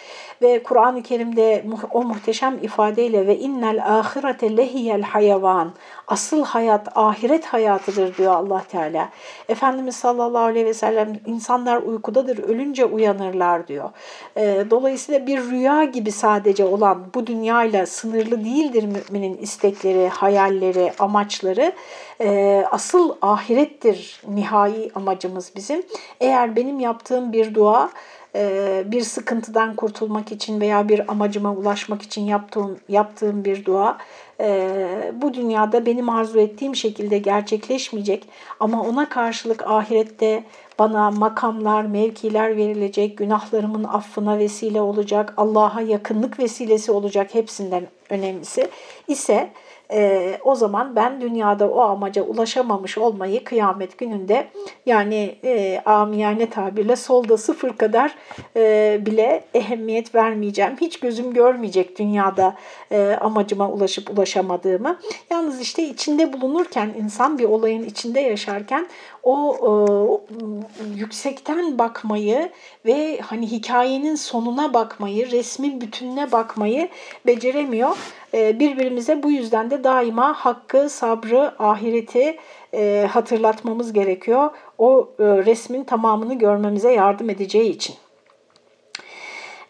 Ve 0.41 0.63
Kur'an-ı 0.63 1.03
Kerim'de 1.03 1.65
o 1.91 2.03
muhteşem 2.03 2.57
ifadeyle 2.61 3.27
ve 3.27 3.37
innel 3.37 3.99
ahirete 3.99 4.57
lehiyel 4.57 5.01
hayvan 5.01 5.73
asıl 6.07 6.43
hayat 6.43 6.97
ahiret 6.97 7.45
hayatıdır 7.45 8.17
diyor 8.17 8.33
Allah 8.33 8.63
Teala. 8.69 9.09
Efendimiz 9.49 9.95
sallallahu 9.95 10.43
aleyhi 10.43 10.65
ve 10.65 10.73
sellem 10.73 11.19
insanlar 11.25 11.77
uykudadır 11.77 12.37
ölünce 12.37 12.85
uyanırlar 12.85 13.67
diyor. 13.67 13.89
E, 14.37 14.65
dolayısıyla 14.69 15.27
bir 15.27 15.41
rüya 15.41 15.83
gibi 15.83 16.11
sadece 16.11 16.65
olan 16.65 17.05
bu 17.13 17.27
dünyayla 17.27 17.85
sınırlı 17.85 18.45
değildir 18.45 18.83
müminin 18.83 19.37
istekleri, 19.37 20.07
hayalleri, 20.07 20.93
amaçları. 20.99 21.71
E, 22.21 22.63
asıl 22.71 23.15
ahirettir 23.21 24.21
nihai 24.27 24.91
amacımız 24.95 25.51
bizim. 25.55 25.83
Eğer 26.19 26.55
benim 26.55 26.79
yaptığım 26.79 27.33
bir 27.33 27.55
dua 27.55 27.89
bir 28.91 29.01
sıkıntıdan 29.01 29.75
kurtulmak 29.75 30.31
için 30.31 30.61
veya 30.61 30.89
bir 30.89 31.11
amacıma 31.11 31.53
ulaşmak 31.53 32.01
için 32.01 32.21
yaptığım, 32.21 32.77
yaptığım 32.89 33.45
bir 33.45 33.65
dua 33.65 33.97
e, 34.39 35.11
bu 35.21 35.33
dünyada 35.33 35.85
benim 35.85 36.09
arzu 36.09 36.39
ettiğim 36.39 36.75
şekilde 36.75 37.17
gerçekleşmeyecek. 37.17 38.27
Ama 38.59 38.83
ona 38.83 39.09
karşılık 39.09 39.67
ahirette 39.67 40.43
bana 40.79 41.11
makamlar, 41.11 41.85
mevkiler 41.85 42.57
verilecek, 42.57 43.17
günahlarımın 43.17 43.83
affına 43.83 44.37
vesile 44.37 44.81
olacak, 44.81 45.33
Allah'a 45.37 45.81
yakınlık 45.81 46.39
vesilesi 46.39 46.91
olacak 46.91 47.35
hepsinden 47.35 47.87
önemlisi 48.09 48.67
ise 49.07 49.49
e, 49.91 50.37
o 50.43 50.55
zaman 50.55 50.95
ben 50.95 51.21
dünyada 51.21 51.69
o 51.69 51.81
amaca 51.81 52.23
ulaşamamış 52.23 52.97
olmayı 52.97 53.43
kıyamet 53.43 53.97
gününde 53.97 54.47
yani 54.85 55.35
e, 55.43 55.81
amiyane 55.85 56.49
tabirle 56.49 56.95
solda 56.95 57.37
sıfır 57.37 57.77
kadar 57.77 58.15
e, 58.55 58.97
bile 59.05 59.43
ehemmiyet 59.53 60.15
vermeyeceğim. 60.15 60.75
Hiç 60.81 60.99
gözüm 60.99 61.33
görmeyecek 61.33 61.99
dünyada 61.99 62.55
e, 62.91 63.17
amacıma 63.21 63.69
ulaşıp 63.69 64.09
ulaşamadığımı. 64.09 64.99
Yalnız 65.29 65.61
işte 65.61 65.83
içinde 65.83 66.33
bulunurken 66.33 66.93
insan 67.03 67.39
bir 67.39 67.45
olayın 67.45 67.83
içinde 67.83 68.19
yaşarken 68.19 68.87
o 69.23 69.55
e, 69.61 69.69
yüksekten 70.95 71.77
bakmayı 71.79 72.49
ve 72.85 73.19
hani 73.21 73.51
hikayenin 73.51 74.15
sonuna 74.15 74.73
bakmayı, 74.73 75.31
resmin 75.31 75.81
bütününe 75.81 76.31
bakmayı 76.31 76.89
beceremiyor. 77.25 77.97
E, 78.35 78.59
birbirimize 78.59 79.23
bu 79.23 79.31
yüzden 79.31 79.71
de 79.71 79.83
daima 79.83 80.33
hakkı, 80.33 80.89
sabrı, 80.89 81.63
ahireti 81.63 82.37
e, 82.73 83.07
hatırlatmamız 83.11 83.93
gerekiyor. 83.93 84.49
O 84.77 85.09
e, 85.19 85.23
resmin 85.23 85.83
tamamını 85.83 86.33
görmemize 86.33 86.91
yardım 86.91 87.29
edeceği 87.29 87.69
için. 87.69 87.95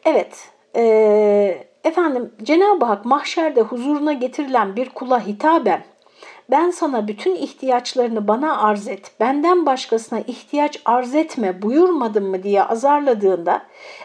Evet, 0.05 0.49
e, 0.75 0.83
efendim 1.83 2.31
Cenab-ı 2.43 2.85
Hak 2.85 3.05
mahşerde 3.05 3.61
huzuruna 3.61 4.13
getirilen 4.13 4.75
bir 4.75 4.89
kula 4.89 5.27
hitaben 5.27 5.83
ben 6.51 6.69
sana 6.69 7.07
bütün 7.07 7.35
ihtiyaçlarını 7.35 8.27
bana 8.27 8.61
arz 8.61 8.87
et, 8.87 9.11
benden 9.19 9.65
başkasına 9.65 10.19
ihtiyaç 10.19 10.81
arz 10.85 11.15
etme 11.15 11.61
buyurmadım 11.61 12.25
mı 12.29 12.43
diye 12.43 12.63
azarladığında 12.63 13.61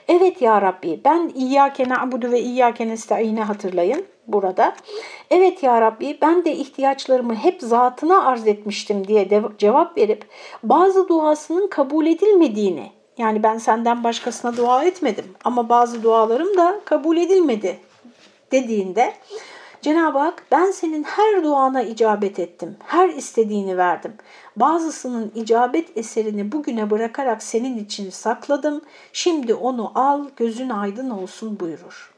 evet 0.09 0.43
ya 0.43 0.63
Rabbi 0.63 1.01
ben 1.05 1.33
İyyâke 1.35 1.89
na'budu 1.89 2.31
ve 2.31 2.41
İyyâke 2.41 2.89
nesta'ine 2.89 3.43
hatırlayın. 3.43 4.07
Burada. 4.33 4.75
Evet 5.31 5.63
ya 5.63 5.81
Rabbi 5.81 6.19
ben 6.23 6.45
de 6.45 6.53
ihtiyaçlarımı 6.53 7.35
hep 7.35 7.63
zatına 7.63 8.25
arz 8.25 8.47
etmiştim 8.47 9.07
diye 9.09 9.29
cevap 9.59 9.99
verip 9.99 10.25
bazı 10.63 11.09
duasının 11.09 11.69
kabul 11.69 12.07
edilmediğini 12.07 12.91
yani 13.19 13.43
ben 13.43 13.59
senden 13.59 14.05
başkasına 14.05 14.57
dua 14.57 14.85
etmedim 14.85 15.25
ama 15.45 15.69
bazı 15.69 16.03
dualarım 16.03 16.57
da 16.57 16.81
kabul 16.85 17.17
edilmedi 17.17 17.79
dediğinde 18.53 19.15
Cenab-ı 19.83 20.19
Hak 20.19 20.45
ben 20.53 20.71
senin 20.71 21.03
her 21.03 21.45
duana 21.45 21.83
icabet 21.83 22.39
ettim, 22.39 22.77
her 22.87 23.09
istediğini 23.09 23.77
verdim. 23.77 24.15
Bazısının 24.57 25.33
icabet 25.35 25.97
eserini 25.97 26.53
bugüne 26.53 26.91
bırakarak 26.91 27.43
senin 27.43 27.85
için 27.85 28.11
sakladım, 28.11 28.81
şimdi 29.13 29.55
onu 29.55 29.93
al 29.95 30.25
gözün 30.37 30.69
aydın 30.69 31.11
olsun 31.11 31.61
buyurur. 31.61 32.10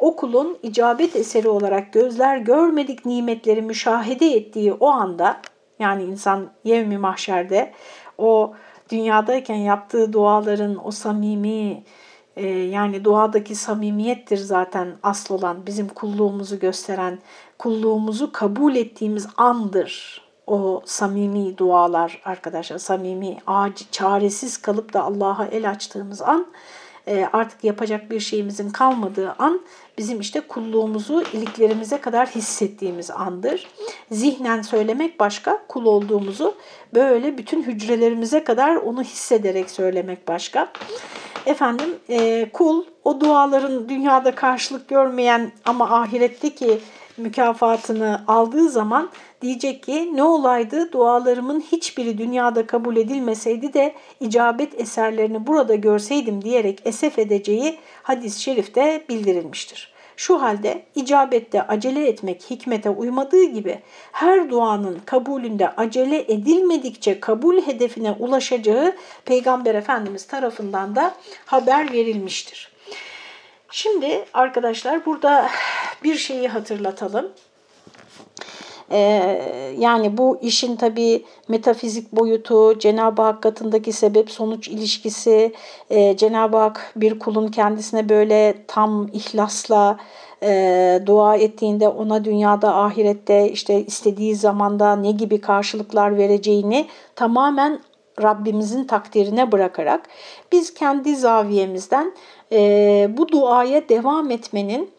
O 0.00 0.16
kulun 0.16 0.58
icabet 0.62 1.16
eseri 1.16 1.48
olarak 1.48 1.92
gözler 1.92 2.36
görmedik 2.36 3.06
nimetleri 3.06 3.62
müşahede 3.62 4.26
ettiği 4.26 4.72
o 4.72 4.88
anda, 4.88 5.40
yani 5.78 6.04
insan 6.04 6.50
yevmi 6.64 6.98
mahşerde 6.98 7.72
o 8.18 8.54
dünyadayken 8.90 9.54
yaptığı 9.56 10.12
duaların 10.12 10.86
o 10.86 10.90
samimi, 10.90 11.84
e, 12.36 12.46
yani 12.48 13.04
duadaki 13.04 13.54
samimiyettir 13.54 14.36
zaten 14.36 14.88
asıl 15.02 15.34
olan 15.34 15.66
bizim 15.66 15.88
kulluğumuzu 15.88 16.58
gösteren, 16.58 17.18
kulluğumuzu 17.58 18.32
kabul 18.32 18.74
ettiğimiz 18.74 19.26
andır. 19.36 20.22
O 20.46 20.82
samimi 20.84 21.58
dualar 21.58 22.22
arkadaşlar, 22.24 22.78
samimi, 22.78 23.36
acil, 23.46 23.86
çaresiz 23.90 24.56
kalıp 24.56 24.92
da 24.92 25.02
Allah'a 25.02 25.46
el 25.46 25.70
açtığımız 25.70 26.22
an 26.22 26.46
e, 27.08 27.28
artık 27.32 27.64
yapacak 27.64 28.10
bir 28.10 28.20
şeyimizin 28.20 28.70
kalmadığı 28.70 29.34
an 29.38 29.60
bizim 29.98 30.20
işte 30.20 30.40
kulluğumuzu 30.40 31.24
iliklerimize 31.32 32.00
kadar 32.00 32.28
hissettiğimiz 32.28 33.10
andır. 33.10 33.66
Zihnen 34.10 34.62
söylemek 34.62 35.20
başka, 35.20 35.62
kul 35.68 35.84
olduğumuzu 35.84 36.54
böyle 36.94 37.38
bütün 37.38 37.62
hücrelerimize 37.62 38.44
kadar 38.44 38.76
onu 38.76 39.02
hissederek 39.02 39.70
söylemek 39.70 40.28
başka. 40.28 40.68
Efendim 41.46 41.96
e, 42.08 42.48
kul 42.52 42.84
o 43.04 43.20
duaların 43.20 43.88
dünyada 43.88 44.34
karşılık 44.34 44.88
görmeyen 44.88 45.52
ama 45.64 46.00
ahiretteki 46.00 46.80
mükafatını 47.16 48.24
aldığı 48.26 48.68
zaman 48.68 49.10
diyecek 49.42 49.82
ki 49.82 50.10
ne 50.14 50.22
olaydı 50.22 50.92
dualarımın 50.92 51.60
hiçbiri 51.60 52.18
dünyada 52.18 52.66
kabul 52.66 52.96
edilmeseydi 52.96 53.72
de 53.72 53.94
icabet 54.20 54.80
eserlerini 54.80 55.46
burada 55.46 55.74
görseydim 55.74 56.44
diyerek 56.44 56.80
esef 56.84 57.18
edeceği 57.18 57.78
hadis-i 58.02 58.42
şerifte 58.42 59.04
bildirilmiştir. 59.08 59.92
Şu 60.16 60.42
halde 60.42 60.82
icabette 60.94 61.62
acele 61.62 62.08
etmek 62.08 62.50
hikmete 62.50 62.90
uymadığı 62.90 63.44
gibi 63.44 63.78
her 64.12 64.50
duanın 64.50 65.00
kabulünde 65.06 65.68
acele 65.68 66.32
edilmedikçe 66.32 67.20
kabul 67.20 67.62
hedefine 67.62 68.12
ulaşacağı 68.12 68.96
Peygamber 69.24 69.74
Efendimiz 69.74 70.26
tarafından 70.26 70.96
da 70.96 71.14
haber 71.46 71.92
verilmiştir. 71.92 72.72
Şimdi 73.70 74.24
arkadaşlar 74.34 75.06
burada 75.06 75.48
bir 76.04 76.14
şeyi 76.14 76.48
hatırlatalım. 76.48 77.32
Ee, 78.90 79.74
yani 79.78 80.16
bu 80.18 80.38
işin 80.42 80.76
tabi 80.76 81.24
metafizik 81.48 82.12
boyutu, 82.12 82.78
Cenab-ı 82.78 83.22
Hak 83.22 83.42
katındaki 83.42 83.92
sebep-sonuç 83.92 84.68
ilişkisi, 84.68 85.52
e, 85.90 86.16
Cenab-ı 86.16 86.56
Hak 86.56 86.92
bir 86.96 87.18
kulun 87.18 87.48
kendisine 87.48 88.08
böyle 88.08 88.54
tam 88.66 89.08
ihlasla 89.12 89.98
e, 90.42 91.02
dua 91.06 91.36
ettiğinde 91.36 91.88
ona 91.88 92.24
dünyada, 92.24 92.74
ahirette 92.74 93.50
işte 93.52 93.84
istediği 93.84 94.36
zamanda 94.36 94.96
ne 94.96 95.10
gibi 95.10 95.40
karşılıklar 95.40 96.16
vereceğini 96.16 96.86
tamamen 97.16 97.80
Rabbimizin 98.22 98.84
takdirine 98.84 99.52
bırakarak 99.52 100.08
biz 100.52 100.74
kendi 100.74 101.16
zaviyemizden 101.16 102.12
e, 102.52 103.08
bu 103.16 103.28
duaya 103.28 103.88
devam 103.88 104.30
etmenin 104.30 104.90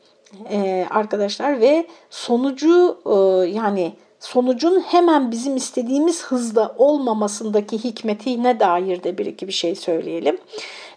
e, 0.50 0.88
arkadaşlar 0.90 1.62
ve 1.62 1.88
sonucu 2.10 2.98
e, 3.06 3.50
yani 3.50 3.94
sonucun 4.20 4.80
hemen 4.80 5.32
bizim 5.32 5.56
istediğimiz 5.56 6.24
hızda 6.24 6.76
olmamasındaki 6.78 7.84
hikmetine 7.84 8.60
dair 8.60 9.04
de 9.04 9.18
bir 9.18 9.26
iki 9.26 9.48
bir 9.48 9.54
şey 9.54 9.76
söyleyelim. 9.76 10.38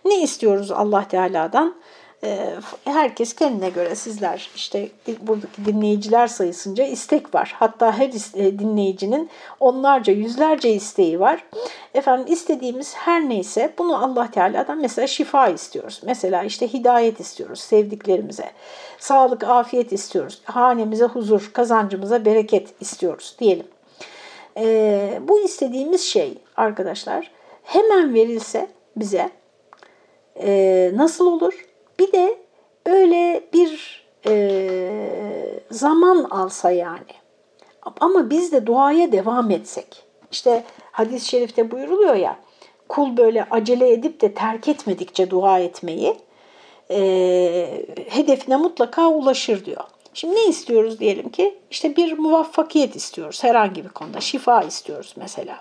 Ne 0.05 0.23
istiyoruz 0.23 0.71
Allah 0.71 1.09
Teala'dan? 1.09 1.75
Ee, 2.25 2.55
herkes 2.85 3.35
kendine 3.35 3.71
göre 3.71 3.95
sizler 3.95 4.51
işte 4.57 4.89
buradaki 5.21 5.65
dinleyiciler 5.65 6.27
sayısınca 6.27 6.85
istek 6.85 7.35
var. 7.35 7.55
Hatta 7.59 7.99
her 7.99 8.09
e, 8.35 8.59
dinleyicinin 8.59 9.31
onlarca 9.61 10.13
yüzlerce 10.13 10.71
isteği 10.73 11.21
var. 11.21 11.45
Efendim 11.95 12.33
istediğimiz 12.33 12.95
her 12.95 13.29
neyse 13.29 13.75
bunu 13.79 14.05
Allah 14.05 14.31
Teala'dan 14.31 14.81
mesela 14.81 15.07
şifa 15.07 15.49
istiyoruz. 15.49 16.01
Mesela 16.05 16.43
işte 16.43 16.73
hidayet 16.73 17.21
istiyoruz 17.21 17.61
sevdiklerimize. 17.61 18.51
Sağlık, 18.99 19.45
afiyet 19.45 19.93
istiyoruz. 19.93 20.41
Hanemize 20.45 21.05
huzur, 21.05 21.51
kazancımıza 21.53 22.25
bereket 22.25 22.83
istiyoruz 22.83 23.37
diyelim. 23.39 23.67
Ee, 24.57 25.21
bu 25.23 25.41
istediğimiz 25.41 26.03
şey 26.03 26.39
arkadaşlar 26.57 27.31
hemen 27.63 28.15
verilse 28.15 28.69
bize 28.97 29.31
e, 30.43 30.91
nasıl 30.95 31.27
olur? 31.27 31.72
Bir 31.99 32.13
de 32.13 32.39
böyle 32.87 33.45
bir 33.53 34.03
e, 34.27 35.61
zaman 35.71 36.25
alsa 36.25 36.71
yani. 36.71 37.13
Ama 38.01 38.31
biz 38.31 38.53
de 38.53 38.67
duaya 38.67 39.13
devam 39.13 39.51
etsek. 39.51 40.05
İşte 40.33 40.65
hadis-i 40.93 41.29
şerifte 41.29 41.71
buyuruluyor 41.71 42.15
ya, 42.15 42.39
kul 42.89 43.17
böyle 43.17 43.47
acele 43.51 43.93
edip 43.93 44.21
de 44.21 44.35
terk 44.35 44.69
etmedikçe 44.69 45.31
dua 45.31 45.59
etmeyi 45.59 46.17
e, 46.91 47.87
hedefine 48.09 48.57
mutlaka 48.57 49.09
ulaşır 49.09 49.65
diyor. 49.65 49.85
Şimdi 50.15 50.35
ne 50.35 50.45
istiyoruz 50.45 51.01
diyelim 51.01 51.29
ki? 51.29 51.59
İşte 51.71 51.97
bir 51.97 52.19
muvaffakiyet 52.19 52.97
istiyoruz 52.97 53.45
herhangi 53.45 53.85
bir 53.85 53.89
konuda. 53.89 54.21
Şifa 54.21 54.63
istiyoruz 54.63 55.15
mesela. 55.17 55.61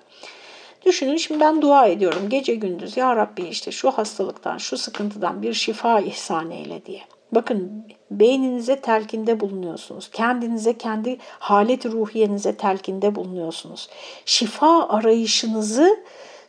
Düşünün 0.85 1.17
şimdi 1.17 1.39
ben 1.39 1.61
dua 1.61 1.87
ediyorum 1.87 2.29
gece 2.29 2.55
gündüz 2.55 2.97
ya 2.97 3.15
Rabbi 3.15 3.41
işte 3.41 3.71
şu 3.71 3.91
hastalıktan, 3.91 4.57
şu 4.57 4.77
sıkıntıdan 4.77 5.41
bir 5.41 5.53
şifa 5.53 5.99
ihsan 5.99 6.51
eyle 6.51 6.85
diye. 6.85 7.01
Bakın 7.31 7.85
beyninize 8.11 8.81
telkinde 8.81 9.39
bulunuyorsunuz. 9.39 10.09
Kendinize, 10.11 10.77
kendi 10.77 11.17
halet 11.39 11.85
ruhiyenize 11.85 12.57
telkinde 12.57 13.15
bulunuyorsunuz. 13.15 13.89
Şifa 14.25 14.89
arayışınızı 14.89 15.99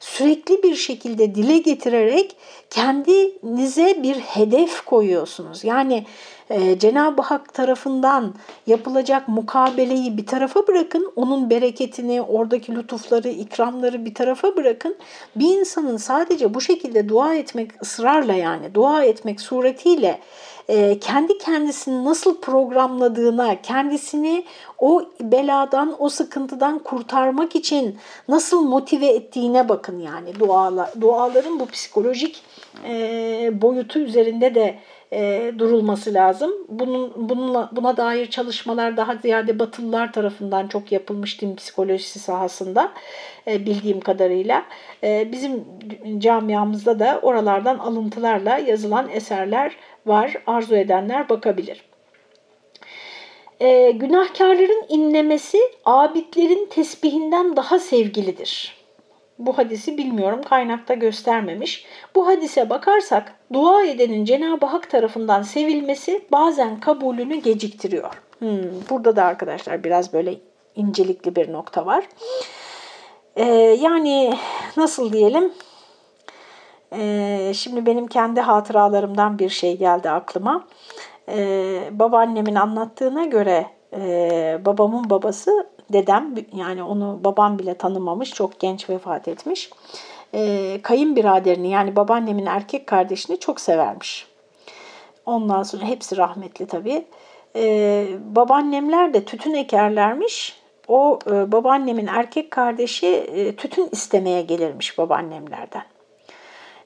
sürekli 0.01 0.63
bir 0.63 0.75
şekilde 0.75 1.35
dile 1.35 1.59
getirerek 1.59 2.37
kendinize 2.71 4.03
bir 4.03 4.17
hedef 4.17 4.81
koyuyorsunuz. 4.85 5.65
Yani 5.65 6.07
e, 6.53 6.79
Cenab-ı 6.79 7.23
Hak 7.23 7.55
tarafından 7.55 8.35
yapılacak 8.67 9.29
mukabeleyi 9.29 10.17
bir 10.17 10.27
tarafa 10.27 10.67
bırakın, 10.67 11.13
onun 11.17 11.51
bereketini, 11.51 12.23
oradaki 12.23 12.75
lütufları, 12.75 13.29
ikramları 13.29 14.05
bir 14.05 14.15
tarafa 14.15 14.57
bırakın. 14.57 14.97
Bir 15.37 15.59
insanın 15.59 15.97
sadece 15.97 16.55
bu 16.55 16.61
şekilde 16.61 17.09
dua 17.09 17.35
etmek 17.35 17.83
ısrarla 17.83 18.33
yani 18.33 18.75
dua 18.75 19.05
etmek 19.05 19.41
suretiyle 19.41 20.21
e, 20.69 20.99
kendi 20.99 21.39
kendisini 21.39 22.05
nasıl 22.05 22.41
programladığına, 22.41 23.63
kendisini 23.63 24.45
o 24.79 25.03
beladan, 25.21 25.97
o 25.99 26.09
sıkıntıdan 26.09 26.79
kurtarmak 26.79 27.57
için 27.57 27.99
nasıl 28.29 28.63
motive 28.63 29.07
ettiğine 29.07 29.69
bakın 29.69 30.01
yani 30.01 30.39
dualar. 30.39 30.91
Duaların 31.01 31.61
bu 31.61 31.67
psikolojik 31.67 32.43
e, 32.89 33.63
boyutu 33.63 33.99
üzerinde 33.99 34.55
de 34.55 34.79
e, 35.13 35.53
durulması 35.59 36.15
lazım. 36.15 36.53
Bunun, 36.69 37.13
bununla, 37.17 37.71
buna 37.73 37.97
dair 37.97 38.31
çalışmalar 38.31 38.97
daha 38.97 39.17
ziyade 39.17 39.59
Batılılar 39.59 40.13
tarafından 40.13 40.69
çok 40.69 40.93
yapılmış 40.93 41.41
din 41.41 41.57
psikolojisi 41.57 42.19
sahasında 42.19 42.93
e, 43.47 43.67
bildiğim 43.67 44.01
kadarıyla. 44.01 44.65
E, 45.05 45.33
bizim 45.33 45.65
camiamızda 46.19 46.99
da 46.99 47.21
oralardan 47.23 47.79
alıntılarla 47.79 48.59
yazılan 48.59 49.09
eserler 49.09 49.77
var. 50.07 50.35
Arzu 50.47 50.77
edenler 50.77 51.29
bakabilir. 51.29 51.85
E, 53.61 53.91
günahkarların 53.91 54.85
inlemesi 54.89 55.59
abidlerin 55.85 56.67
tesbihinden 56.67 57.57
daha 57.57 57.79
sevgilidir. 57.79 58.82
Bu 59.47 59.59
hadisi 59.59 59.99
bilmiyorum 59.99 60.43
kaynakta 60.43 60.95
göstermemiş. 60.95 61.85
Bu 62.15 62.27
hadise 62.27 62.71
bakarsak 62.71 63.35
dua 63.53 63.85
edenin 63.85 64.25
Cenab-ı 64.25 64.67
Hak 64.67 64.91
tarafından 64.91 65.43
sevilmesi 65.43 66.27
bazen 66.33 66.81
kabulünü 66.81 67.35
geciktiriyor. 67.35 68.23
Hmm, 68.39 68.61
burada 68.91 69.17
da 69.17 69.25
arkadaşlar 69.25 69.85
biraz 69.85 70.13
böyle 70.13 70.35
incelikli 70.75 71.37
bir 71.37 71.53
nokta 71.53 71.87
var. 71.87 72.05
Ee, 73.37 73.45
yani 73.81 74.35
nasıl 74.77 75.13
diyelim? 75.13 75.53
Ee, 76.93 77.53
şimdi 77.55 77.87
benim 77.87 78.07
kendi 78.07 78.41
hatıralarımdan 78.41 79.39
bir 79.39 79.49
şey 79.49 79.77
geldi 79.79 80.11
aklıma. 80.11 80.65
e, 81.29 81.89
babaannemin 81.91 82.55
anlattığına 82.55 83.25
göre 83.25 83.67
e, 83.97 84.59
babamın 84.65 85.11
babası 85.11 85.67
dedem 85.93 86.35
yani 86.55 86.83
onu 86.83 87.21
babam 87.25 87.59
bile 87.59 87.75
tanımamış 87.75 88.31
çok 88.31 88.61
genç 88.61 88.91
vefat 88.91 89.29
etmiş. 89.29 89.71
E, 90.35 90.79
kayınbiraderini 90.83 91.71
yani 91.71 91.97
babaannemin 91.97 92.47
erkek 92.47 92.87
kardeşini 92.87 93.41
çok 93.41 93.61
severmiş. 93.61 94.27
Ondan 95.27 95.63
sonra 95.63 95.85
hepsi 95.85 96.17
rahmetli 96.17 96.67
tabii. 96.67 97.05
E, 97.57 98.07
babaannemler 98.25 99.15
de 99.15 99.25
tütün 99.25 99.55
ekerlermiş. 99.55 100.63
O 100.89 101.19
e, 101.27 101.53
babaannemin 101.53 102.07
erkek 102.07 102.51
kardeşi 102.51 103.07
e, 103.07 103.57
tütün 103.57 103.89
istemeye 103.93 104.43
gelirmiş 104.43 104.99
babaannemlerden. 104.99 105.85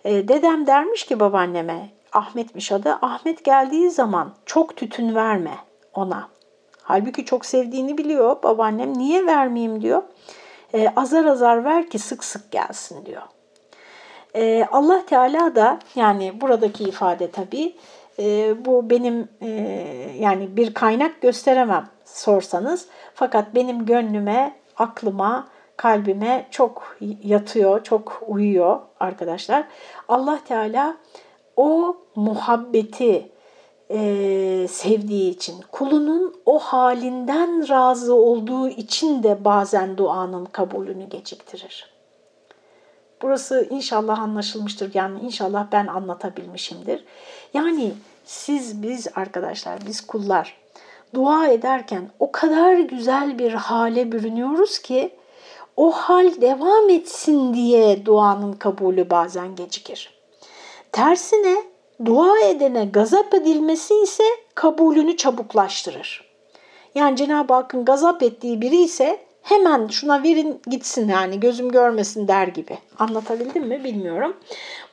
E, 0.05 0.29
dedem 0.29 0.67
dermiş 0.67 1.07
ki 1.07 1.21
babaanneme 1.21 1.97
Ahmetmiş 2.17 2.73
adı. 2.73 2.99
Ahmet 3.03 3.45
geldiği 3.45 3.91
zaman 3.91 4.35
çok 4.47 4.77
tütün 4.77 5.15
verme 5.15 5.59
ona. 5.95 6.29
Halbuki 6.89 7.25
çok 7.25 7.47
sevdiğini 7.47 7.99
biliyor 7.99 8.43
babaannem. 8.43 8.99
Niye 8.99 9.27
vermeyeyim 9.27 9.83
diyor. 9.83 10.03
E, 10.75 10.89
azar 10.97 11.25
azar 11.25 11.65
ver 11.65 11.91
ki 11.91 11.99
sık 11.99 12.25
sık 12.25 12.51
gelsin 12.51 13.07
diyor. 13.07 13.23
E, 14.35 14.69
Allah 14.73 15.07
Teala 15.07 15.55
da 15.55 15.79
yani 15.95 16.41
buradaki 16.41 16.85
ifade 16.85 17.31
tabii 17.31 17.77
e, 18.19 18.55
bu 18.65 18.91
benim 18.91 19.29
e, 19.41 19.49
yani 20.19 20.57
bir 20.57 20.75
kaynak 20.75 21.21
gösteremem 21.23 21.89
sorsanız. 22.05 22.87
Fakat 23.15 23.55
benim 23.55 23.87
gönlüme, 23.87 24.57
aklıma, 24.77 25.49
kalbime 25.77 26.47
çok 26.51 26.97
yatıyor, 27.23 27.85
çok 27.85 28.23
uyuyor 28.27 28.81
arkadaşlar. 29.01 29.65
Allah 30.09 30.39
Teala 30.49 30.97
o 31.57 31.97
muhabbeti 32.17 33.31
e, 33.91 34.67
sevdiği 34.71 35.31
için, 35.31 35.65
kulunun 35.73 36.35
o 36.47 36.59
halinden 36.59 37.69
razı 37.69 38.15
olduğu 38.15 38.69
için 38.69 39.23
de 39.23 39.45
bazen 39.45 39.97
duanın 39.97 40.45
kabulünü 40.45 41.09
geciktirir. 41.09 41.91
Burası 43.23 43.67
inşallah 43.71 44.19
anlaşılmıştır. 44.19 44.91
Yani 44.95 45.21
inşallah 45.21 45.67
ben 45.73 45.87
anlatabilmişimdir. 45.87 47.05
Yani 47.55 47.93
siz, 48.25 48.83
biz 48.83 49.09
arkadaşlar, 49.15 49.79
biz 49.87 50.07
kullar 50.07 50.57
dua 51.15 51.49
ederken 51.49 52.11
o 52.19 52.33
kadar 52.33 52.75
güzel 52.75 53.39
bir 53.39 53.53
hale 53.53 54.13
bürünüyoruz 54.13 54.79
ki 54.79 55.15
o 55.77 55.91
hal 55.91 56.41
devam 56.41 56.91
etsin 56.91 57.55
diye 57.55 58.07
duanın 58.07 58.53
kabulü 58.53 59.11
bazen 59.11 59.57
gecikir. 59.57 60.15
Tersine 60.93 61.57
dua 62.05 62.39
edene 62.39 62.85
gazap 62.85 63.35
edilmesi 63.35 63.95
ise 63.95 64.25
kabulünü 64.55 65.17
çabuklaştırır. 65.17 66.27
Yani 66.95 67.17
Cenab-ı 67.17 67.55
Hakk'ın 67.55 67.85
gazap 67.85 68.23
ettiği 68.23 68.61
biri 68.61 68.77
ise 68.77 69.19
hemen 69.43 69.87
şuna 69.87 70.23
verin 70.23 70.61
gitsin 70.67 71.09
yani 71.09 71.41
gözüm 71.41 71.69
görmesin 71.69 72.29
der 72.29 72.49
gibi. 72.49 72.79
Anlatabildim 72.99 73.67
mi 73.67 73.85
bilmiyorum. 73.85 74.37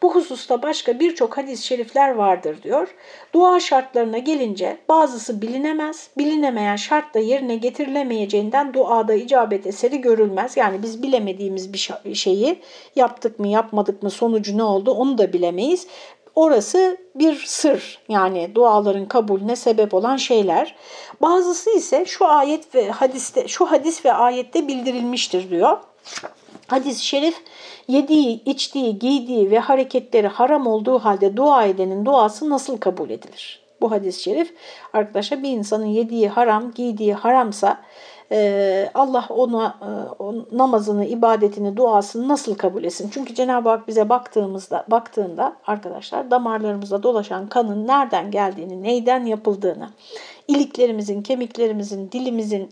Bu 0.01 0.15
hususta 0.15 0.61
başka 0.61 0.99
birçok 0.99 1.37
hadis-i 1.37 1.65
şerifler 1.65 2.15
vardır 2.15 2.63
diyor. 2.63 2.95
Dua 3.33 3.59
şartlarına 3.59 4.17
gelince 4.17 4.77
bazısı 4.89 5.41
bilinemez, 5.41 6.09
bilinemeyen 6.17 6.75
şart 6.75 7.13
da 7.13 7.19
yerine 7.19 7.55
getirilemeyeceğinden 7.55 8.73
duada 8.73 9.13
icabet 9.13 9.67
eseri 9.67 10.01
görülmez. 10.01 10.57
Yani 10.57 10.83
biz 10.83 11.03
bilemediğimiz 11.03 11.73
bir 11.73 12.15
şeyi 12.15 12.59
yaptık 12.95 13.39
mı 13.39 13.47
yapmadık 13.47 14.03
mı 14.03 14.09
sonucu 14.09 14.57
ne 14.57 14.63
oldu 14.63 14.91
onu 14.91 15.17
da 15.17 15.33
bilemeyiz. 15.33 15.87
Orası 16.35 16.97
bir 17.15 17.35
sır 17.45 17.99
yani 18.09 18.55
duaların 18.55 19.05
kabulüne 19.05 19.55
sebep 19.55 19.93
olan 19.93 20.17
şeyler. 20.17 20.75
Bazısı 21.21 21.69
ise 21.69 22.05
şu 22.05 22.27
ayet 22.27 22.75
ve 22.75 22.91
hadiste 22.91 23.47
şu 23.47 23.65
hadis 23.65 24.05
ve 24.05 24.13
ayette 24.13 24.67
bildirilmiştir 24.67 25.49
diyor. 25.49 25.77
Hadis-i 26.67 27.05
şerif 27.05 27.35
yediği, 27.87 28.43
içtiği, 28.43 28.99
giydiği 28.99 29.51
ve 29.51 29.59
hareketleri 29.59 30.27
haram 30.27 30.67
olduğu 30.67 30.99
halde 30.99 31.37
dua 31.37 31.65
edenin 31.65 32.05
duası 32.05 32.49
nasıl 32.49 32.77
kabul 32.77 33.09
edilir? 33.09 33.63
Bu 33.81 33.91
hadis-i 33.91 34.23
şerif 34.23 34.53
arkadaşlar 34.93 35.43
bir 35.43 35.49
insanın 35.49 35.85
yediği 35.85 36.29
haram, 36.29 36.71
giydiği 36.71 37.13
haramsa 37.13 37.81
Allah 38.93 39.25
ona 39.29 39.77
e, 39.81 40.57
namazını, 40.57 41.05
ibadetini, 41.05 41.77
duasını 41.77 42.27
nasıl 42.27 42.55
kabul 42.55 42.83
etsin? 42.83 43.09
Çünkü 43.13 43.35
Cenab-ı 43.35 43.69
Hak 43.69 43.87
bize 43.87 44.09
baktığımızda, 44.09 44.85
baktığında 44.91 45.55
arkadaşlar 45.67 46.31
damarlarımızda 46.31 47.03
dolaşan 47.03 47.47
kanın 47.47 47.87
nereden 47.87 48.31
geldiğini, 48.31 48.83
neyden 48.83 49.25
yapıldığını, 49.25 49.89
iliklerimizin, 50.47 51.21
kemiklerimizin, 51.21 52.11
dilimizin 52.11 52.69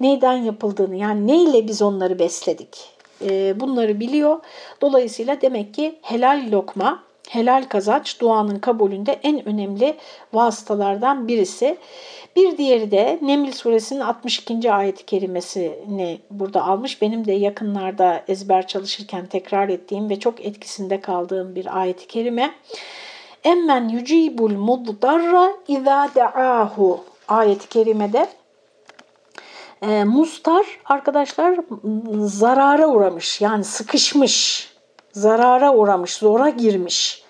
neyden 0.00 0.36
yapıldığını 0.36 0.96
yani 0.96 1.26
neyle 1.26 1.68
biz 1.68 1.82
onları 1.82 2.18
besledik 2.18 2.94
e, 3.22 3.60
bunları 3.60 4.00
biliyor. 4.00 4.40
Dolayısıyla 4.80 5.40
demek 5.40 5.74
ki 5.74 5.98
helal 6.02 6.48
lokma, 6.52 7.02
helal 7.28 7.64
kazanç 7.68 8.20
duanın 8.20 8.58
kabulünde 8.58 9.20
en 9.22 9.48
önemli 9.48 9.96
vasıtalardan 10.32 11.28
birisi. 11.28 11.76
Bir 12.36 12.58
diğeri 12.58 12.90
de 12.90 13.18
Neml 13.22 13.52
suresinin 13.52 14.00
62. 14.00 14.72
ayet-i 14.72 15.06
kerimesini 15.06 16.20
burada 16.30 16.64
almış. 16.64 17.02
Benim 17.02 17.26
de 17.26 17.32
yakınlarda 17.32 18.22
ezber 18.28 18.66
çalışırken 18.66 19.26
tekrar 19.26 19.68
ettiğim 19.68 20.10
ve 20.10 20.20
çok 20.20 20.44
etkisinde 20.44 21.00
kaldığım 21.00 21.54
bir 21.54 21.80
ayet-i 21.80 22.06
kerime. 22.06 22.54
Emmen 23.44 23.88
yucibul 23.88 24.52
muddarra 24.52 25.52
izâ 25.68 26.08
de'âhu 26.14 27.04
ayet-i 27.28 27.68
kerimede 27.68 28.28
e, 29.82 30.04
mustar 30.04 30.66
arkadaşlar 30.84 31.58
zarara 32.18 32.86
uğramış 32.86 33.40
yani 33.40 33.64
sıkışmış, 33.64 34.68
zarara 35.14 35.74
uğramış, 35.74 36.16
zora 36.16 36.48
girmiş. 36.48 37.22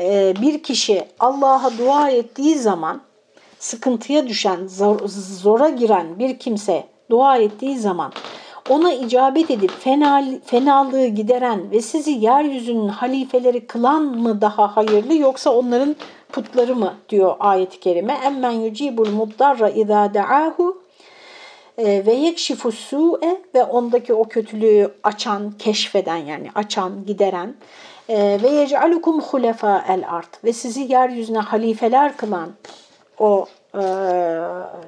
E, 0.00 0.34
bir 0.42 0.62
kişi 0.62 1.04
Allah'a 1.20 1.78
dua 1.78 2.10
ettiği 2.10 2.58
zaman 2.58 3.00
sıkıntıya 3.58 4.26
düşen, 4.26 4.66
zor, 4.66 5.00
zora 5.42 5.68
giren 5.68 6.18
bir 6.18 6.38
kimse 6.38 6.84
dua 7.10 7.36
ettiği 7.36 7.78
zaman 7.78 8.12
ona 8.68 8.92
icabet 8.92 9.50
edip 9.50 9.70
fenal, 9.80 10.38
fenalığı 10.44 11.06
gideren 11.06 11.70
ve 11.70 11.80
sizi 11.80 12.10
yeryüzünün 12.10 12.88
halifeleri 12.88 13.66
kılan 13.66 14.02
mı 14.02 14.40
daha 14.40 14.76
hayırlı 14.76 15.14
yoksa 15.14 15.50
onların 15.50 15.96
putları 16.32 16.76
mı 16.76 16.94
diyor 17.08 17.36
ayet-i 17.40 17.80
kerime. 17.80 18.18
Emmen 18.24 18.50
yucibul 18.50 19.10
muddarra 19.10 19.68
izâ 19.68 20.14
da'ahu 20.14 20.85
ve 21.78 22.12
yekşifu 22.12 22.72
su'e 22.72 23.40
ve 23.54 23.64
ondaki 23.64 24.14
o 24.14 24.24
kötülüğü 24.28 24.94
açan, 25.02 25.52
keşfeden 25.58 26.16
yani 26.16 26.48
açan, 26.54 27.06
gideren 27.06 27.54
ve 28.08 28.48
yec'alukum 28.48 29.20
hulefa 29.20 29.84
el 29.88 30.04
art 30.08 30.44
ve 30.44 30.52
sizi 30.52 30.80
yeryüzüne 30.92 31.38
halifeler 31.38 32.16
kılan 32.16 32.50
o 33.18 33.46
e, 33.74 33.82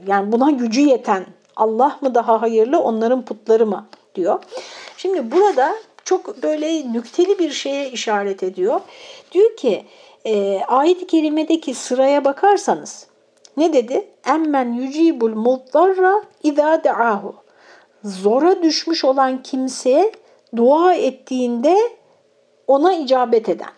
yani 0.07 0.33
buna 0.33 0.51
gücü 0.51 0.81
yeten 0.81 1.27
Allah 1.57 1.99
mı 2.01 2.15
daha 2.15 2.43
hayırlı 2.43 2.81
onların 2.81 3.25
putları 3.25 3.67
mı 3.67 3.87
diyor. 4.15 4.43
Şimdi 4.97 5.33
burada 5.33 5.75
çok 6.05 6.43
böyle 6.43 6.93
nükteli 6.93 7.39
bir 7.39 7.51
şeye 7.51 7.91
işaret 7.91 8.43
ediyor. 8.43 8.81
Diyor 9.33 9.57
ki 9.57 9.85
e, 10.27 10.61
ayet-i 10.69 11.07
kerimedeki 11.07 11.75
sıraya 11.75 12.25
bakarsanız 12.25 13.07
ne 13.59 13.73
dedi? 13.73 14.09
Emmen 14.27 14.73
yucibul 14.73 15.35
muddarra 15.35 16.23
izâ 16.43 16.85
de'ahu. 16.85 17.35
Zora 18.05 18.63
düşmüş 18.63 19.05
olan 19.05 19.43
kimseye 19.43 20.13
dua 20.57 20.95
ettiğinde 20.95 21.77
ona 22.67 22.95
icabet 22.95 23.49
eden. 23.49 23.71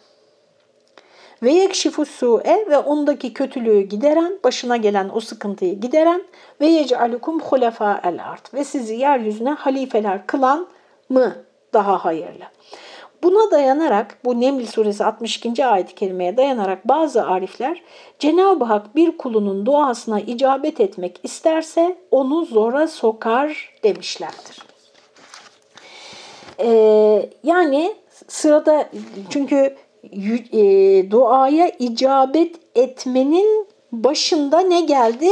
Ve 1.42 1.52
yekşifu 1.52 2.06
su'e 2.06 2.66
ve 2.70 2.78
ondaki 2.78 3.32
kötülüğü 3.32 3.80
gideren, 3.80 4.38
başına 4.44 4.76
gelen 4.76 5.10
o 5.14 5.20
sıkıntıyı 5.20 5.80
gideren 5.80 6.22
ve 6.60 6.66
yec'alukum 6.66 7.40
hulefa 7.40 8.00
el 8.04 8.24
art 8.24 8.54
ve 8.54 8.64
sizi 8.64 8.94
yeryüzüne 8.94 9.50
halifeler 9.50 10.26
kılan 10.26 10.66
mı 11.08 11.36
daha 11.72 12.04
hayırlı? 12.04 12.44
Buna 13.22 13.50
dayanarak 13.50 14.18
bu 14.24 14.40
Neml 14.40 14.66
suresi 14.66 15.04
62. 15.04 15.66
ayet-i 15.66 15.94
kerimeye 15.94 16.36
dayanarak 16.36 16.88
bazı 16.88 17.26
arifler 17.26 17.82
Cenab-ı 18.18 18.64
Hak 18.64 18.96
bir 18.96 19.18
kulunun 19.18 19.66
duasına 19.66 20.20
icabet 20.20 20.80
etmek 20.80 21.20
isterse 21.22 21.96
onu 22.10 22.44
zora 22.44 22.88
sokar 22.88 23.74
demişlerdir. 23.82 24.58
Ee, 26.60 27.30
yani 27.44 27.94
sırada 28.28 28.88
çünkü 29.30 29.76
e, 30.52 31.10
duaya 31.10 31.68
icabet 31.78 32.56
etmenin 32.74 33.66
başında 33.92 34.60
ne 34.60 34.80
geldi? 34.80 35.28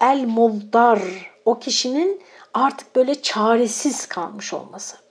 El 0.00 0.24
muldar 0.24 1.00
o 1.44 1.58
kişinin 1.58 2.20
artık 2.54 2.96
böyle 2.96 3.22
çaresiz 3.22 4.06
kalmış 4.06 4.54
olması. 4.54 5.03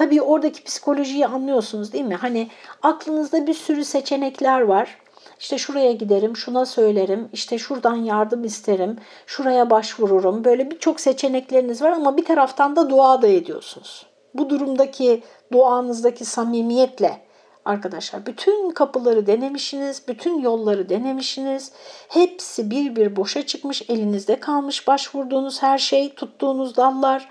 Tabii 0.00 0.22
oradaki 0.22 0.64
psikolojiyi 0.64 1.26
anlıyorsunuz 1.26 1.92
değil 1.92 2.04
mi? 2.04 2.14
Hani 2.14 2.48
aklınızda 2.82 3.46
bir 3.46 3.54
sürü 3.54 3.84
seçenekler 3.84 4.60
var. 4.60 4.98
İşte 5.40 5.58
şuraya 5.58 5.92
giderim, 5.92 6.36
şuna 6.36 6.66
söylerim, 6.66 7.28
işte 7.32 7.58
şuradan 7.58 7.96
yardım 7.96 8.44
isterim, 8.44 8.98
şuraya 9.26 9.70
başvururum. 9.70 10.44
Böyle 10.44 10.70
birçok 10.70 11.00
seçenekleriniz 11.00 11.82
var 11.82 11.90
ama 11.90 12.16
bir 12.16 12.24
taraftan 12.24 12.76
da 12.76 12.90
dua 12.90 13.22
da 13.22 13.26
ediyorsunuz. 13.26 14.06
Bu 14.34 14.50
durumdaki 14.50 15.22
duanızdaki 15.52 16.24
samimiyetle 16.24 17.20
arkadaşlar 17.64 18.26
bütün 18.26 18.70
kapıları 18.70 19.26
denemişsiniz, 19.26 20.02
bütün 20.08 20.40
yolları 20.40 20.88
denemişsiniz. 20.88 21.72
Hepsi 22.08 22.70
bir 22.70 22.96
bir 22.96 23.16
boşa 23.16 23.46
çıkmış, 23.46 23.82
elinizde 23.88 24.40
kalmış 24.40 24.88
başvurduğunuz 24.88 25.62
her 25.62 25.78
şey, 25.78 26.14
tuttuğunuz 26.14 26.76
dallar 26.76 27.28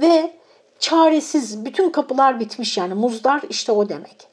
ve 0.00 0.39
çaresiz 0.80 1.64
bütün 1.64 1.90
kapılar 1.90 2.40
bitmiş 2.40 2.76
yani 2.76 2.94
muzdar 2.94 3.42
işte 3.50 3.72
o 3.72 3.88
demek 3.88 4.30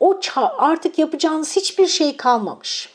o 0.00 0.20
artık 0.58 0.98
yapacağınız 0.98 1.56
hiçbir 1.56 1.86
şey 1.86 2.16
kalmamış. 2.16 2.88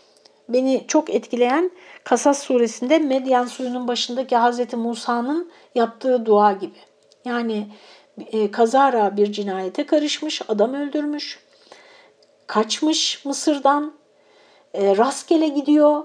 Beni 0.50 0.86
çok 0.88 1.10
etkileyen 1.10 1.71
Kasas 2.04 2.43
suresinde 2.43 3.00
Medyan 3.00 3.45
suyunun 3.45 3.88
başındaki 3.88 4.36
Hazreti 4.36 4.76
Musa'nın 4.76 5.52
yaptığı 5.76 6.26
dua 6.26 6.52
gibi. 6.52 6.78
Yani 7.26 7.67
e, 8.17 8.52
kazara 8.52 9.17
bir 9.17 9.32
cinayete 9.32 9.86
karışmış, 9.86 10.41
adam 10.48 10.74
öldürmüş, 10.74 11.39
kaçmış 12.48 13.26
Mısır'dan, 13.26 13.93
e, 14.74 14.98
rastgele 14.98 15.48
gidiyor, 15.48 16.04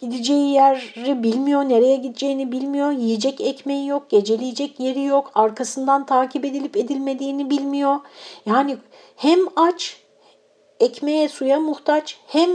gideceği 0.00 0.52
yeri 0.52 1.22
bilmiyor, 1.22 1.60
nereye 1.60 1.96
gideceğini 1.96 2.52
bilmiyor, 2.52 2.90
yiyecek 2.90 3.40
ekmeği 3.40 3.86
yok, 3.86 4.10
geceleyecek 4.10 4.80
yeri 4.80 5.02
yok, 5.02 5.30
arkasından 5.34 6.06
takip 6.06 6.44
edilip 6.44 6.76
edilmediğini 6.76 7.50
bilmiyor. 7.50 7.96
Yani 8.46 8.76
hem 9.16 9.38
aç 9.56 10.00
ekmeğe 10.80 11.28
suya 11.28 11.60
muhtaç, 11.60 12.18
hem 12.26 12.50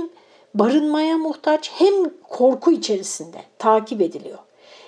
barınmaya 0.54 1.18
muhtaç, 1.18 1.72
hem 1.78 1.94
korku 2.30 2.72
içerisinde 2.72 3.38
takip 3.60 4.02
ediliyor. 4.02 4.40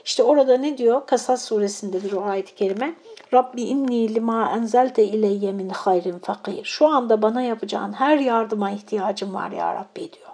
İşte 0.05 0.23
orada 0.23 0.57
ne 0.57 0.77
diyor? 0.77 1.05
Kasas 1.05 1.45
suresindedir 1.45 2.13
o 2.13 2.23
ayet-i 2.23 2.55
kerime. 2.55 2.95
Rabbi 3.33 3.61
inni 3.61 4.15
lima 4.15 4.51
enzelte 4.51 5.03
ileyye 5.03 5.51
min 5.51 5.69
hayrin 5.69 6.19
fakir. 6.19 6.65
Şu 6.65 6.87
anda 6.87 7.21
bana 7.21 7.41
yapacağın 7.41 7.93
her 7.93 8.17
yardıma 8.17 8.71
ihtiyacım 8.71 9.33
var 9.33 9.51
ya 9.51 9.73
Rabbi 9.73 10.13
diyor. 10.13 10.26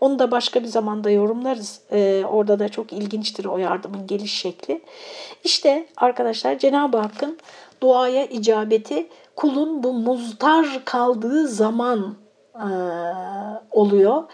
Onu 0.00 0.18
da 0.18 0.30
başka 0.30 0.62
bir 0.62 0.68
zamanda 0.68 1.10
yorumlarız. 1.10 1.80
Ee, 1.92 2.24
orada 2.30 2.58
da 2.58 2.68
çok 2.68 2.92
ilginçtir 2.92 3.44
o 3.44 3.58
yardımın 3.58 4.06
geliş 4.06 4.32
şekli. 4.32 4.80
İşte 5.44 5.86
arkadaşlar 5.96 6.58
Cenab-ı 6.58 6.98
Hakk'ın 6.98 7.38
duaya 7.82 8.24
icabeti 8.24 9.06
kulun 9.36 9.82
bu 9.82 9.92
muztar 9.92 10.84
kaldığı 10.84 11.48
zaman 11.48 12.16
e, 12.54 12.68
oluyor. 13.70 14.24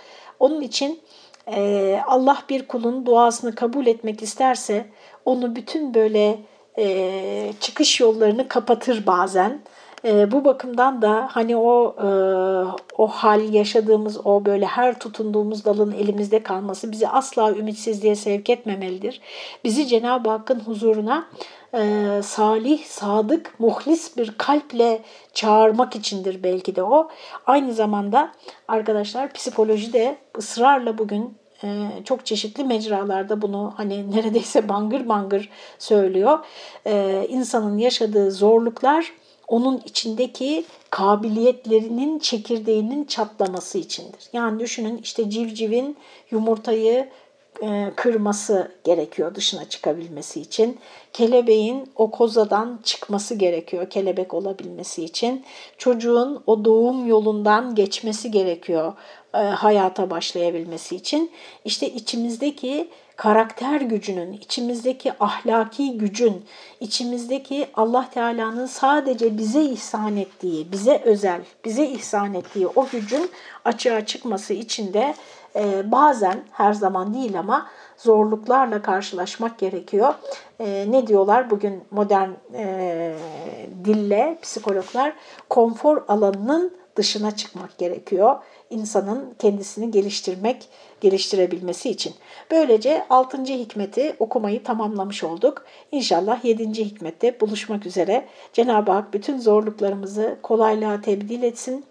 Onun 0.40 0.60
için 0.60 1.00
e, 1.46 2.00
Allah 2.06 2.42
bir 2.48 2.68
kulun 2.68 3.06
duasını 3.06 3.54
kabul 3.54 3.86
etmek 3.86 4.22
isterse 4.22 4.86
onu 5.24 5.56
bütün 5.56 5.94
böyle 5.94 6.38
e, 6.78 7.52
çıkış 7.60 8.00
yollarını 8.00 8.48
kapatır 8.48 9.06
bazen. 9.06 9.60
E, 10.06 10.32
bu 10.32 10.44
bakımdan 10.44 11.02
da 11.02 11.28
hani 11.30 11.56
o 11.56 11.96
e, 12.02 12.08
o 12.98 13.06
hal 13.06 13.52
yaşadığımız 13.52 14.26
o 14.26 14.44
böyle 14.44 14.66
her 14.66 14.98
tutunduğumuz 14.98 15.64
dalın 15.64 15.92
elimizde 15.92 16.42
kalması 16.42 16.92
bizi 16.92 17.08
asla 17.08 17.52
ümitsizliğe 17.52 18.14
sevk 18.14 18.50
etmemelidir. 18.50 19.20
Bizi 19.64 19.86
Cenab-ı 19.86 20.30
Hakk'ın 20.30 20.60
huzuruna 20.60 21.26
e, 21.74 22.20
salih, 22.22 22.84
sadık, 22.84 23.60
muhlis 23.60 24.16
bir 24.16 24.34
kalple 24.38 25.02
çağırmak 25.32 25.96
içindir 25.96 26.42
belki 26.42 26.76
de 26.76 26.82
o. 26.82 27.08
Aynı 27.46 27.72
zamanda 27.72 28.32
arkadaşlar 28.68 29.32
psikoloji 29.32 29.92
de 29.92 30.16
ısrarla 30.38 30.98
bugün 30.98 31.34
e, 31.64 31.88
çok 32.04 32.26
çeşitli 32.26 32.64
mecralarda 32.64 33.42
bunu 33.42 33.74
hani 33.76 34.10
neredeyse 34.16 34.68
bangır 34.68 35.08
bangır 35.08 35.50
söylüyor. 35.78 36.38
E, 36.86 37.26
insanın 37.28 37.78
yaşadığı 37.78 38.30
zorluklar 38.30 39.12
onun 39.48 39.82
içindeki 39.84 40.64
kabiliyetlerinin 40.90 42.18
çekirdeğinin 42.18 43.04
çatlaması 43.04 43.78
içindir. 43.78 44.28
Yani 44.32 44.60
düşünün 44.60 44.98
işte 45.02 45.30
civcivin 45.30 45.96
yumurtayı 46.30 47.08
e, 47.62 47.92
kırması 47.96 48.72
gerekiyor 48.84 49.34
dışına 49.34 49.68
çıkabilmesi 49.68 50.40
için. 50.40 50.78
Kelebeğin 51.12 51.90
o 51.96 52.10
kozadan 52.10 52.80
çıkması 52.84 53.34
gerekiyor 53.34 53.90
kelebek 53.90 54.34
olabilmesi 54.34 55.04
için. 55.04 55.44
Çocuğun 55.78 56.42
o 56.46 56.64
doğum 56.64 57.06
yolundan 57.06 57.74
geçmesi 57.74 58.30
gerekiyor 58.30 58.92
e, 59.34 59.38
hayata 59.38 60.10
başlayabilmesi 60.10 60.96
için. 60.96 61.30
İşte 61.64 61.90
içimizdeki 61.90 62.88
karakter 63.16 63.80
gücünün, 63.80 64.32
içimizdeki 64.32 65.12
ahlaki 65.20 65.98
gücün, 65.98 66.44
içimizdeki 66.80 67.68
Allah 67.74 68.10
Teala'nın 68.14 68.66
sadece 68.66 69.38
bize 69.38 69.62
ihsan 69.62 70.16
ettiği, 70.16 70.72
bize 70.72 71.02
özel, 71.04 71.40
bize 71.64 71.86
ihsan 71.86 72.34
ettiği 72.34 72.66
o 72.66 72.86
gücün 72.92 73.30
açığa 73.64 74.06
çıkması 74.06 74.52
için 74.54 74.92
de 74.92 75.14
e, 75.56 75.92
bazen 75.92 76.38
her 76.52 76.72
zaman 76.72 77.14
değil 77.14 77.38
ama 77.38 77.66
zorluklarla 77.96 78.82
karşılaşmak 78.82 79.58
gerekiyor. 79.58 80.14
E, 80.60 80.86
ne 80.88 81.06
diyorlar 81.06 81.50
bugün 81.50 81.84
modern 81.90 82.30
e, 82.54 83.14
dille 83.84 84.38
psikologlar? 84.42 85.12
Konfor 85.50 86.02
alanının 86.08 86.76
dışına 86.96 87.36
çıkmak 87.36 87.78
gerekiyor. 87.78 88.36
İnsanın 88.70 89.34
kendisini 89.38 89.90
geliştirmek, 89.90 90.68
geliştirebilmesi 91.00 91.90
için. 91.90 92.14
Böylece 92.50 93.06
6. 93.10 93.44
hikmeti 93.44 94.16
okumayı 94.18 94.64
tamamlamış 94.64 95.24
olduk. 95.24 95.64
İnşallah 95.92 96.44
7. 96.44 96.84
hikmette 96.84 97.40
buluşmak 97.40 97.86
üzere. 97.86 98.26
Cenab-ı 98.52 98.92
Hak 98.92 99.14
bütün 99.14 99.38
zorluklarımızı 99.38 100.38
kolaylığa 100.42 101.00
tebdil 101.00 101.42
etsin 101.42 101.84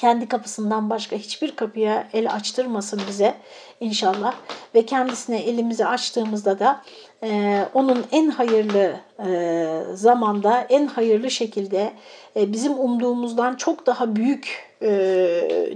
kendi 0.00 0.28
kapısından 0.28 0.90
başka 0.90 1.16
hiçbir 1.16 1.56
kapıya 1.56 2.08
el 2.12 2.32
açtırmasın 2.32 3.00
bize 3.08 3.34
inşallah. 3.80 4.34
Ve 4.74 4.86
kendisine 4.86 5.38
elimizi 5.38 5.86
açtığımızda 5.86 6.58
da 6.58 6.82
e, 7.22 7.60
onun 7.74 8.04
en 8.12 8.30
hayırlı 8.30 8.96
e, 9.26 9.82
zamanda, 9.94 10.60
en 10.60 10.86
hayırlı 10.86 11.30
şekilde 11.30 11.92
bizim 12.36 12.78
umduğumuzdan 12.78 13.56
çok 13.56 13.86
daha 13.86 14.16
büyük 14.16 14.70
e, 14.82 14.90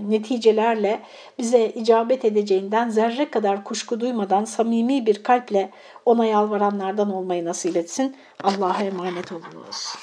neticelerle 0.08 1.00
bize 1.38 1.68
icabet 1.68 2.24
edeceğinden 2.24 2.88
zerre 2.88 3.30
kadar 3.30 3.64
kuşku 3.64 4.00
duymadan 4.00 4.44
samimi 4.44 5.06
bir 5.06 5.22
kalple 5.22 5.70
ona 6.04 6.26
yalvaranlardan 6.26 7.12
olmayı 7.12 7.44
nasip 7.44 7.76
etsin. 7.76 8.16
Allah'a 8.42 8.82
emanet 8.82 9.32
olunuz. 9.32 9.94